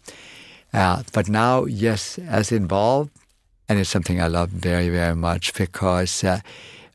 [0.73, 3.11] Uh, but now, yes, as involved,
[3.69, 6.39] and it's something I love very, very much because uh,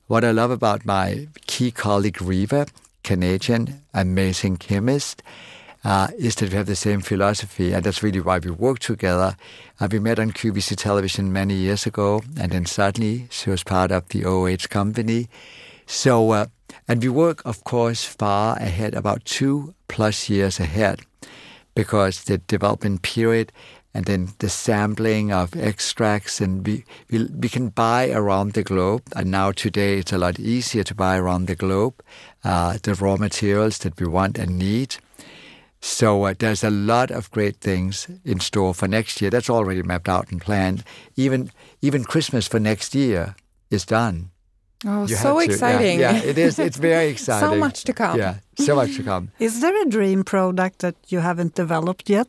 [0.06, 2.66] what I love about my key colleague, Riva,
[3.02, 5.22] Canadian, amazing chemist,
[5.84, 9.36] uh, is that we have the same philosophy, and that's really why we work together.
[9.80, 13.90] Uh, we met on QVC television many years ago, and then suddenly she was part
[13.90, 15.28] of the OH company.
[15.86, 16.46] So, uh,
[16.88, 21.00] and we work, of course, far ahead, about two plus years ahead,
[21.74, 23.52] because the development period
[23.94, 29.02] and then the sampling of extracts and we, we, we can buy around the globe
[29.14, 32.02] and now today it's a lot easier to buy around the globe
[32.44, 34.96] uh, the raw materials that we want and need
[35.80, 39.82] so uh, there's a lot of great things in store for next year that's already
[39.82, 40.84] mapped out and planned
[41.16, 43.34] even even christmas for next year
[43.70, 44.30] is done
[44.84, 46.00] Oh, you so exciting.
[46.00, 46.58] Yeah, yeah, it is.
[46.58, 47.48] It's very exciting.
[47.48, 48.18] so much to come.
[48.18, 49.30] Yeah, so much to come.
[49.38, 52.28] Is there a dream product that you haven't developed yet?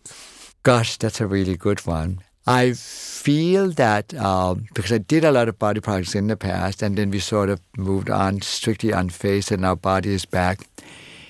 [0.64, 2.20] Gosh, that's a really good one.
[2.48, 6.82] I feel that um, because I did a lot of body products in the past,
[6.82, 10.68] and then we sort of moved on strictly on face, and now body is back.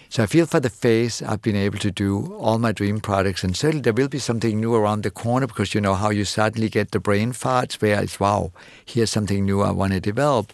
[0.10, 3.44] So I feel for the face, I've been able to do all my dream products,
[3.44, 6.26] and certainly there will be something new around the corner because you know how you
[6.26, 8.52] suddenly get the brain farts where it's wow,
[8.86, 10.52] here's something new I want to develop.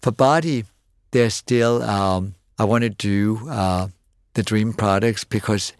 [0.00, 0.64] For body,
[1.10, 3.88] there's still um, I want to do uh,
[4.32, 5.74] the dream products because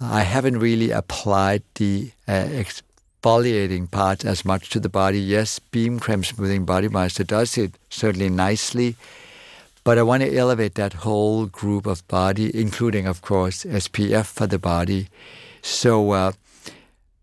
[0.00, 5.20] I haven't really applied the uh, exfoliating part as much to the body.
[5.20, 8.96] Yes, Beam Creme Smoothing Body Moisture does it certainly nicely,
[9.84, 14.46] but I want to elevate that whole group of body, including, of course, SPF for
[14.46, 15.08] the body.
[15.60, 16.32] So, uh,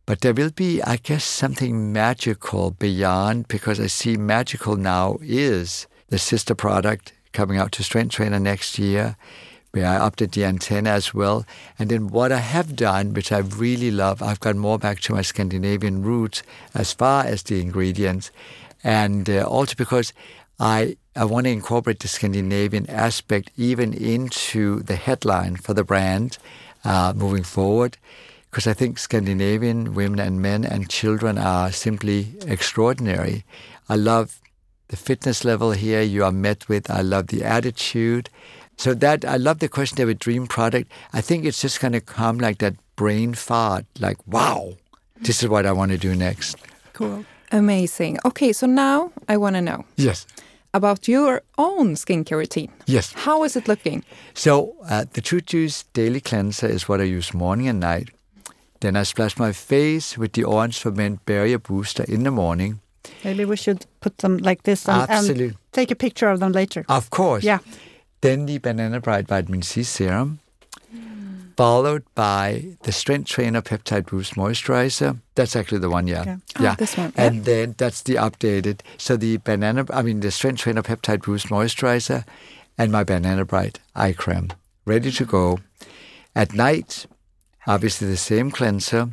[0.06, 5.88] but there will be, I guess, something magical beyond because I see magical now is
[6.10, 9.18] the sister product coming out to Strength Trainer next year
[9.78, 11.46] where I updated the antenna as well.
[11.78, 15.14] And then what I have done, which I really love, I've gone more back to
[15.14, 18.32] my Scandinavian roots as far as the ingredients,
[18.84, 20.14] and uh, also because
[20.60, 26.38] I I want to incorporate the Scandinavian aspect even into the headline for the brand
[26.84, 27.98] uh, moving forward.
[28.50, 33.44] Because I think Scandinavian women and men and children are simply extraordinary.
[33.90, 34.40] I love
[34.88, 36.90] the fitness level here you are met with.
[36.90, 38.30] I love the attitude.
[38.78, 40.92] So that I love the question of a dream product.
[41.14, 44.74] I think it's just going to come like that brain fart, like wow,
[45.22, 46.58] this is what I want to do next.
[46.94, 47.26] Cool.
[47.52, 48.20] Amazing.
[48.26, 49.86] Okay, so now I want to know.
[49.96, 50.28] Yes.
[50.74, 52.72] About your own skincare routine.
[52.86, 53.14] Yes.
[53.14, 54.04] How is it looking?
[54.34, 58.10] So uh, the Truth Juice Daily Cleanser is what I use morning and night.
[58.82, 62.82] Then I splash my face with the Orange Ferment Barrier Booster in the morning.
[63.24, 65.46] Maybe we should put them like this and, Absolutely.
[65.46, 66.86] and take a picture of them later.
[66.90, 67.44] Of course.
[67.44, 67.60] Yeah.
[68.22, 70.40] Then the Banana Bright Vitamin C Serum,
[71.56, 75.20] followed by the Strength Trainer Peptide Boost Moisturizer.
[75.36, 76.22] That's actually the one, yeah.
[76.22, 76.38] Okay.
[76.60, 76.76] Oh, yeah.
[76.76, 77.14] this one.
[77.16, 78.82] And then that's the updated.
[78.98, 82.26] So the banana, I mean, the Strength Trainer Peptide Boost Moisturizer
[82.78, 84.50] and my Banana Bright Eye Cream,
[84.86, 85.60] ready to go.
[86.36, 87.08] At night,
[87.66, 89.10] obviously the same cleanser,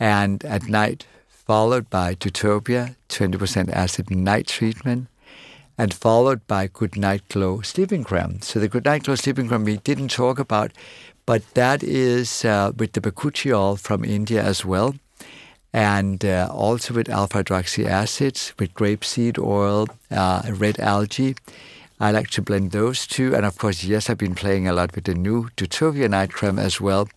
[0.00, 5.06] and at night, followed by Dewtopia 20% acid night treatment,
[5.80, 8.42] and followed by Good Night Glow sleeping cream.
[8.42, 10.72] So the Good Night Glow sleeping cream we didn't talk about,
[11.24, 14.94] but that is uh, with the bakuchiol from India as well,
[15.72, 21.34] and uh, also with alpha hydroxy acids, with grapeseed oil, uh, red algae.
[21.98, 24.94] I like to blend those two, and of course, yes, I've been playing a lot
[24.94, 27.08] with the new Dewtopia night cream as well,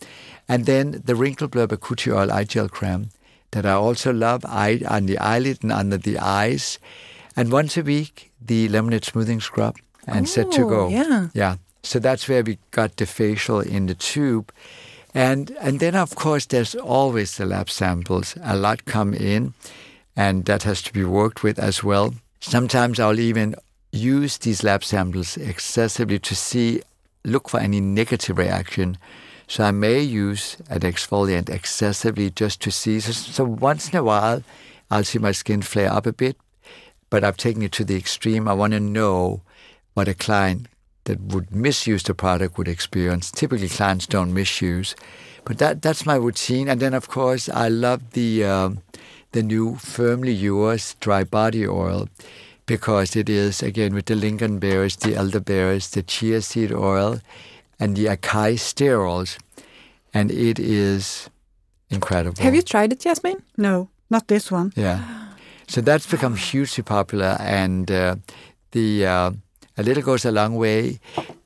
[0.47, 3.09] and then the Wrinkle Blur Bakuchiol Eye Gel Cream
[3.51, 6.80] that I also love eye, on the eyelid and under the eyes.
[7.36, 9.75] And once a week, the lemonade smoothing scrub
[10.07, 10.88] and set to Oh, go.
[10.89, 11.29] yeah.
[11.34, 11.55] Yeah.
[11.84, 14.51] So that's where we got the facial in the tube.
[15.13, 18.36] And and then of course there's always the lab samples.
[18.43, 19.53] A lot come in
[20.15, 22.13] and that has to be worked with as well.
[22.39, 23.55] Sometimes I'll even
[23.91, 26.81] use these lab samples excessively to see
[27.25, 28.97] look for any negative reaction.
[29.47, 32.99] So I may use an exfoliant excessively just to see.
[32.99, 34.41] So, so once in a while,
[34.89, 36.38] I'll see my skin flare up a bit,
[37.14, 38.47] but I've taken it to the extreme.
[38.47, 39.43] I want to know
[39.93, 40.66] what a client
[41.03, 43.30] that would misuse the product would experience.
[43.30, 44.95] Typically, clients don't misuse,
[45.45, 46.68] but that that's my routine.
[46.68, 48.82] And then, of course, I love the um,
[49.32, 52.09] the new Firmly Yours dry body oil
[52.66, 57.22] because it is again with the lingonberries, the elderberries, the chia seed oil,
[57.80, 59.38] and the acai sterols,
[60.16, 61.30] and it is
[61.91, 62.41] incredible.
[62.41, 63.43] Have you tried it, Jasmine?
[63.55, 64.74] No, not this one.
[64.76, 65.22] Yeah.
[65.68, 68.16] So that's become hugely popular, and uh,
[68.72, 69.32] the uh,
[69.78, 70.99] a little goes a long way.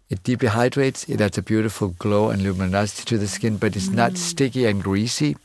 [0.09, 1.03] It deeply hydrates.
[1.09, 4.81] It adds a beautiful glow and luminosity to the skin, but it's not sticky and
[4.81, 5.35] greasy.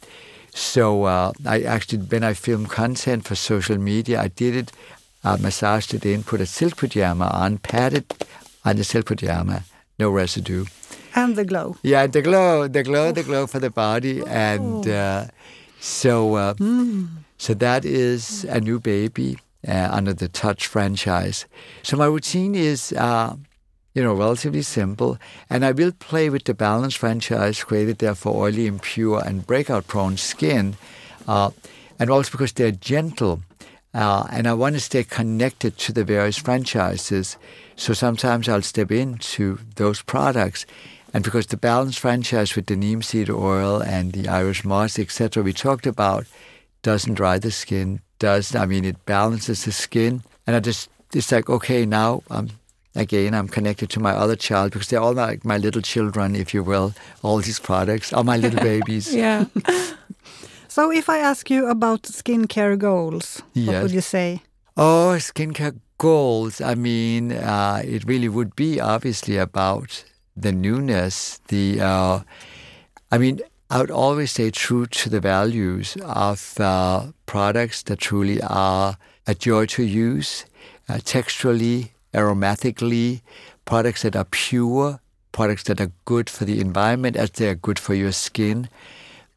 [0.55, 4.73] So uh, I actually, when I film content for social media, I did it,
[5.25, 8.05] uh, massaged it in, put a silk pajama on, patted
[8.65, 9.65] on the silk pajama,
[9.99, 10.67] no residue.
[11.15, 11.77] And the glow.
[11.83, 15.27] Yeah, the glow, the glow, the glow for the body, and uh,
[15.81, 16.55] so uh,
[17.43, 19.37] so that is a new baby
[19.67, 21.45] uh, under the Touch franchise.
[21.83, 23.35] So my routine is, uh,
[23.95, 25.19] you know, relatively simple,
[25.51, 30.19] and I will play with the Balance franchise created there for oily, impure, and breakout-prone
[30.19, 30.77] skin,
[31.27, 31.51] uh,
[31.99, 33.43] and also because they're gentle.
[33.93, 37.37] Uh, and I want to stay connected to the various franchises.
[37.75, 40.65] So sometimes I'll step into those products.
[41.13, 45.43] And because the Balance franchise with the neem seed oil and the Irish moss, etc.,
[45.43, 46.27] we talked about,
[46.83, 50.23] doesn't dry the skin, does, I mean, it balances the skin.
[50.47, 52.51] And I just, it's like, okay, now I'm,
[52.95, 56.53] again, I'm connected to my other child because they're all like my little children, if
[56.55, 59.15] you will, all these products are my little babies.
[59.15, 59.45] Yeah.
[60.69, 63.83] So if I ask you about skincare goals, what Yes.
[63.83, 64.41] would you say?
[64.75, 66.63] Oh, skincare goals.
[66.63, 70.03] I mean, uh, it really would be obviously about
[70.35, 71.41] the newness.
[71.49, 72.21] The, uh,
[73.11, 73.41] I mean,
[73.73, 79.35] I would always stay true to the values of uh, products that truly are a
[79.35, 80.45] joy to use,
[80.91, 83.23] uh, texturally, aromatically,
[83.65, 85.01] products that are pure,
[85.33, 88.69] products that are good for the environment as they are good for your skin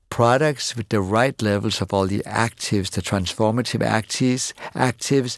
[0.10, 5.38] products with the right levels of all the actives, the transformative actives, actives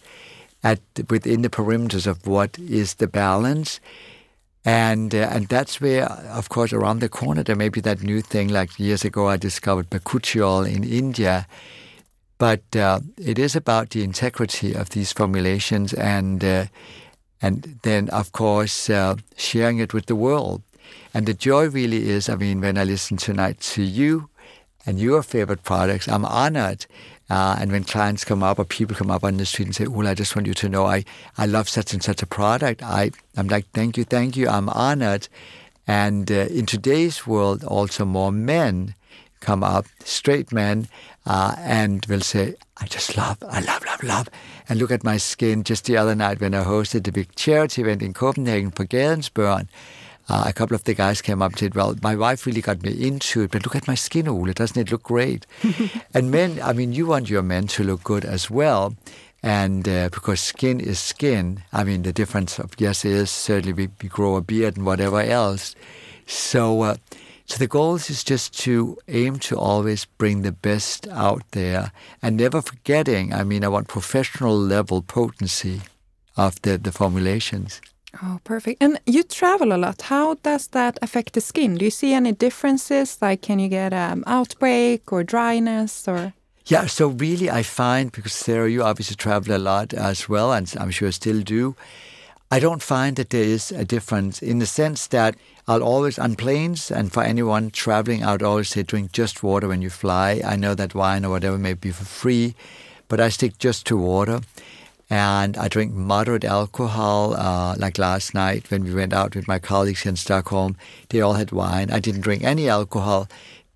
[0.63, 3.79] at within the perimeters of what is the balance.
[4.67, 8.21] And uh, and that's where, of course, around the corner there may be that new
[8.21, 8.49] thing.
[8.49, 11.47] Like years ago, I discovered bakuchiol in India,
[12.37, 16.65] but uh, it is about the integrity of these formulations and uh,
[17.41, 20.61] and then of course uh, sharing it with the world.
[21.13, 24.29] And the joy really is, I mean, when I listen tonight to you
[24.85, 26.85] and your favorite products, I'm honored.
[27.29, 29.87] Uh, and when clients come up or people come up on the street and say,
[29.87, 31.03] "Well, I just want you to know I,
[31.37, 34.69] I love such and such a product," I I'm like, "Thank you, thank you." I'm
[34.69, 35.27] honored.
[35.87, 38.95] And uh, in today's world, also more men
[39.39, 40.87] come up, straight men,
[41.25, 44.29] uh, and will say, I just love, I love, love, love.
[44.67, 45.63] And look at my skin.
[45.63, 49.67] Just the other night when I hosted the big charity event in Copenhagen for Gadensburn,
[50.29, 52.81] uh, a couple of the guys came up and said, Well, my wife really got
[52.83, 54.51] me into it, but look at my skin, Ole.
[54.51, 55.45] Doesn't it look great?
[56.13, 58.95] and men, I mean, you want your men to look good as well.
[59.43, 63.89] And uh, because skin is skin, I mean, the difference of, yes, is certainly we,
[64.01, 65.75] we grow a beard and whatever else.
[66.25, 66.95] So, uh,
[67.45, 72.35] so the goal is just to aim to always bring the best out there and
[72.35, 75.81] never forgetting, I mean, I want professional level potency
[76.35, 77.79] of the, the formulations.
[78.23, 78.81] Oh, perfect.
[78.81, 80.03] And you travel a lot.
[80.03, 81.75] How does that affect the skin?
[81.75, 83.17] Do you see any differences?
[83.21, 86.33] Like, can you get an um, outbreak or dryness or?
[86.65, 90.73] Yeah, so really, I find because Sarah, you obviously travel a lot as well, and
[90.79, 91.75] I'm sure still do.
[92.49, 95.35] I don't find that there is a difference in the sense that
[95.67, 99.67] I'll always on planes and for anyone traveling, I would always say drink just water
[99.67, 100.41] when you fly.
[100.45, 102.55] I know that wine or whatever may be for free,
[103.09, 104.41] but I stick just to water
[105.09, 107.33] and I drink moderate alcohol.
[107.35, 110.75] Uh, like last night when we went out with my colleagues in Stockholm,
[111.09, 111.91] they all had wine.
[111.91, 113.27] I didn't drink any alcohol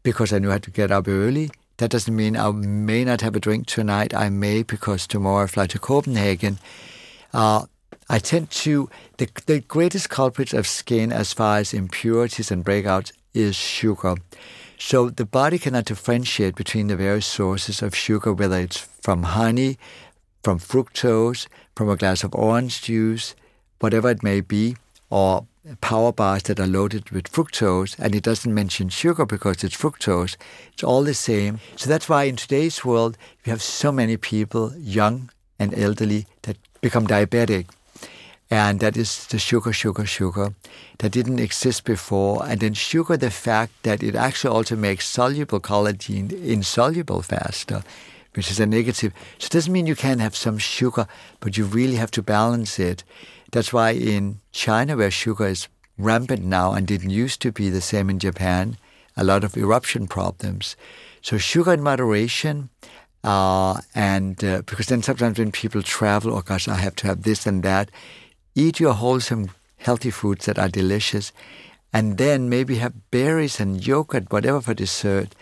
[0.03, 1.49] because I knew I had to get up early.
[1.77, 4.13] That doesn't mean I may not have a drink tonight.
[4.13, 6.59] I may because tomorrow I fly to Copenhagen.
[7.33, 7.65] Uh,
[8.09, 13.13] I tend to the the greatest culprit of skin as far as impurities and breakouts
[13.33, 14.15] is sugar.
[14.77, 19.77] So the body cannot differentiate between the various sources of sugar, whether it's from honey,
[20.43, 23.35] from fructose, from a glass of orange juice,
[23.79, 24.75] whatever it may be,
[25.09, 25.45] or
[25.81, 30.35] power bars that are loaded with fructose, and it doesn't mention sugar because it's fructose.
[30.73, 31.59] It's all the same.
[31.75, 35.29] So that's why in today's world, we have so many people, young
[35.59, 37.67] and elderly, that become diabetic.
[38.49, 40.53] And that is the sugar, sugar, sugar
[40.97, 42.45] that didn't exist before.
[42.45, 47.83] And then sugar, the fact that it actually also makes soluble collagen insoluble faster
[48.33, 49.13] which is a negative.
[49.39, 51.07] So it doesn't mean you can't have some sugar,
[51.39, 53.03] but you really have to balance it.
[53.51, 55.67] That's why in China, where sugar is
[55.97, 58.77] rampant now and didn't used to be the same in Japan,
[59.17, 60.75] a lot of eruption problems.
[61.21, 62.69] So sugar in moderation,
[63.23, 67.23] uh, and uh, because then sometimes when people travel, oh gosh, I have to have
[67.23, 67.91] this and that,
[68.55, 71.31] eat your wholesome, healthy foods that are delicious,
[71.93, 75.35] and then maybe have berries and yogurt, whatever for dessert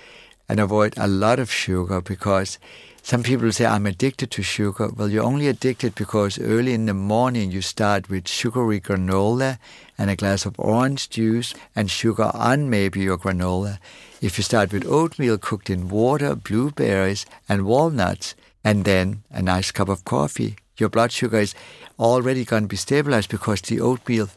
[0.49, 2.57] and avoid a lot of sugar because
[3.03, 4.89] some people say, I'm addicted to sugar.
[4.89, 9.57] Well, you're only addicted because early in the morning you start with sugary granola
[9.97, 13.79] and a glass of orange juice and sugar on maybe your granola.
[14.21, 19.71] If you start with oatmeal cooked in water, blueberries, and walnuts, and then a nice
[19.71, 21.55] cup of coffee, your blood sugar is
[21.97, 24.29] already going to be stabilized because the oatmeal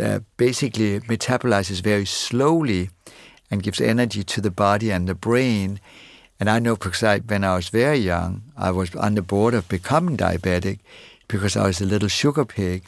[0.00, 2.90] uh, basically metabolizes very slowly
[3.50, 5.80] and gives energy to the body and the brain.
[6.38, 9.58] And I know because I, when I was very young, I was on the border
[9.58, 10.78] of becoming diabetic
[11.28, 12.84] because I was a little sugar pig.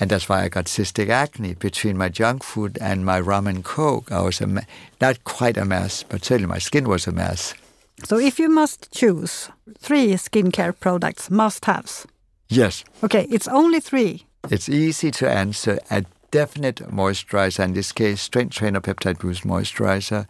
[0.00, 3.64] And that's why I got cystic acne between my junk food and my rum and
[3.64, 4.10] coke.
[4.10, 4.62] I was a me-
[5.00, 7.54] not quite a mess, but certainly my skin was a mess.
[8.04, 9.48] So, if you must choose
[9.78, 12.06] three skincare products, must-haves.
[12.48, 12.84] Yes.
[13.04, 14.26] Okay, it's only three.
[14.50, 15.78] It's easy to answer.
[15.90, 20.26] A definite moisturizer, in this case, Strength Trainer Peptide Boost Moisturizer,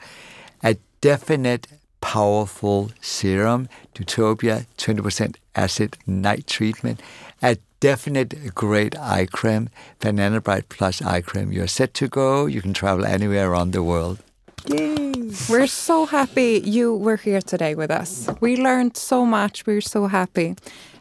[0.62, 1.68] a definite
[2.02, 7.00] powerful serum, Dewtopia 20% acid night treatment,
[7.40, 11.52] a definite great eye cream, Banana Bright Plus eye cream.
[11.52, 12.46] You're set to go.
[12.46, 14.18] You can travel anywhere around the world.
[14.66, 15.30] Yay!
[15.48, 18.28] We're so happy you were here today with us.
[18.40, 19.66] We learned so much.
[19.66, 20.56] We're so happy.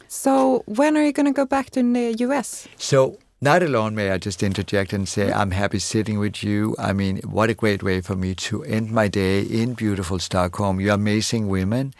[0.08, 2.68] So, when are you going to go back to the US?
[2.78, 6.76] So, not alone, may I just interject and say I'm happy sitting with you.
[6.78, 10.80] I mean, what a great way for me to end my day in beautiful Stockholm.
[10.80, 11.96] You're amazing women,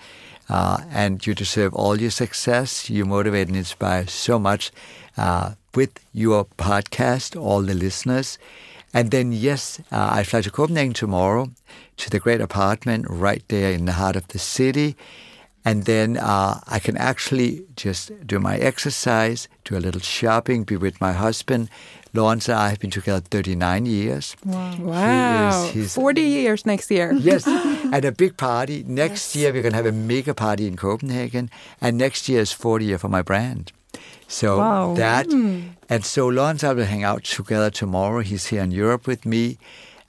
[0.50, 2.92] uh, and you deserve all your success.
[2.92, 4.72] You motivate and inspire so much
[5.18, 8.38] uh, with your podcast, all the listeners.
[8.94, 11.50] And then, yes, uh, I fly to Copenhagen tomorrow
[11.98, 14.96] to the great apartment right there in the heart of the city.
[15.64, 20.76] And then uh, I can actually just do my exercise, do a little shopping, be
[20.76, 21.70] with my husband.
[22.14, 24.36] Lawrence and I have been together 39 years.
[24.44, 24.76] Wow.
[24.80, 25.70] wow.
[25.72, 27.14] He is, 40 years next year.
[27.14, 27.48] yes.
[27.94, 28.84] And a big party.
[28.88, 29.42] Next yes.
[29.42, 31.50] year, we're going to have a mega party in Copenhagen.
[31.82, 33.74] And next year is 40 year for my brand.
[34.28, 34.94] So wow.
[34.96, 35.28] that.
[35.28, 35.72] Mm.
[35.90, 38.22] And so Lawrence and I will hang out together tomorrow.
[38.22, 39.58] He's here in Europe with me.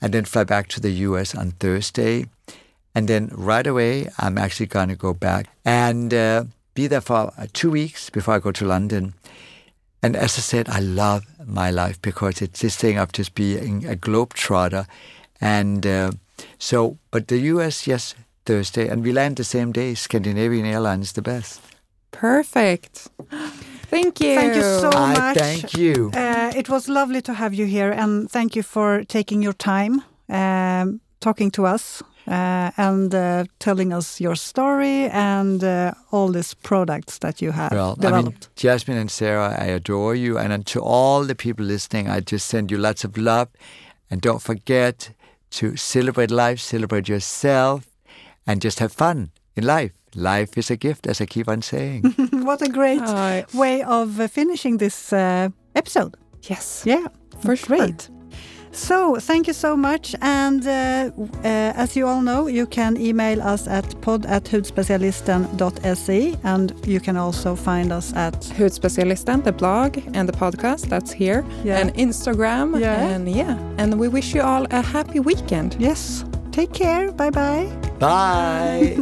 [0.02, 2.26] and then fly back to the US on Thursday.
[2.94, 7.32] And then right away, I'm actually going to go back and uh, be there for
[7.38, 9.14] uh, two weeks before I go to London.
[10.02, 13.86] And as I said, I love my life because it's this thing of just being
[13.86, 14.86] a globetrotter.
[15.40, 16.12] And uh,
[16.58, 18.14] so, but the US, yes,
[18.44, 19.94] Thursday, and we land the same day.
[19.94, 21.60] Scandinavian Airlines, the best.
[22.10, 23.08] Perfect.
[23.88, 24.34] Thank you.
[24.34, 25.38] Thank you so I much.
[25.38, 26.10] thank you.
[26.14, 30.02] Uh, it was lovely to have you here, and thank you for taking your time
[30.28, 37.18] um, talking to us and uh, telling us your story and uh, all these products
[37.18, 40.38] that you have Well, I mean, Jasmine and Sarah, I adore you.
[40.38, 43.48] And to all the people listening, I just send you lots of love.
[44.10, 45.10] And don't forget
[45.52, 47.86] to celebrate life, celebrate yourself,
[48.46, 49.92] and just have fun in life.
[50.14, 52.02] Life is a gift, as I keep on saying.
[52.44, 56.16] what a great Uh, way of uh, finishing this uh, episode.
[56.50, 57.06] yes, Yeah,
[57.40, 57.86] for sure.
[58.72, 58.76] Great.
[58.78, 60.14] So, thank you so much.
[60.20, 61.10] And uh,
[61.44, 67.00] uh, as you all know, you can email us at pod at hudspecialisten.se and you
[67.00, 71.78] can also find us at Hudspecialisten, the blog and the podcast that's here, Yeah.
[71.80, 73.14] and Instagram, Yeah.
[73.14, 75.76] and yeah, and we wish you all a happy weekend.
[75.78, 76.24] Yes.
[76.50, 77.12] Take care.
[77.12, 77.68] Bye bye.
[78.02, 78.96] Bye.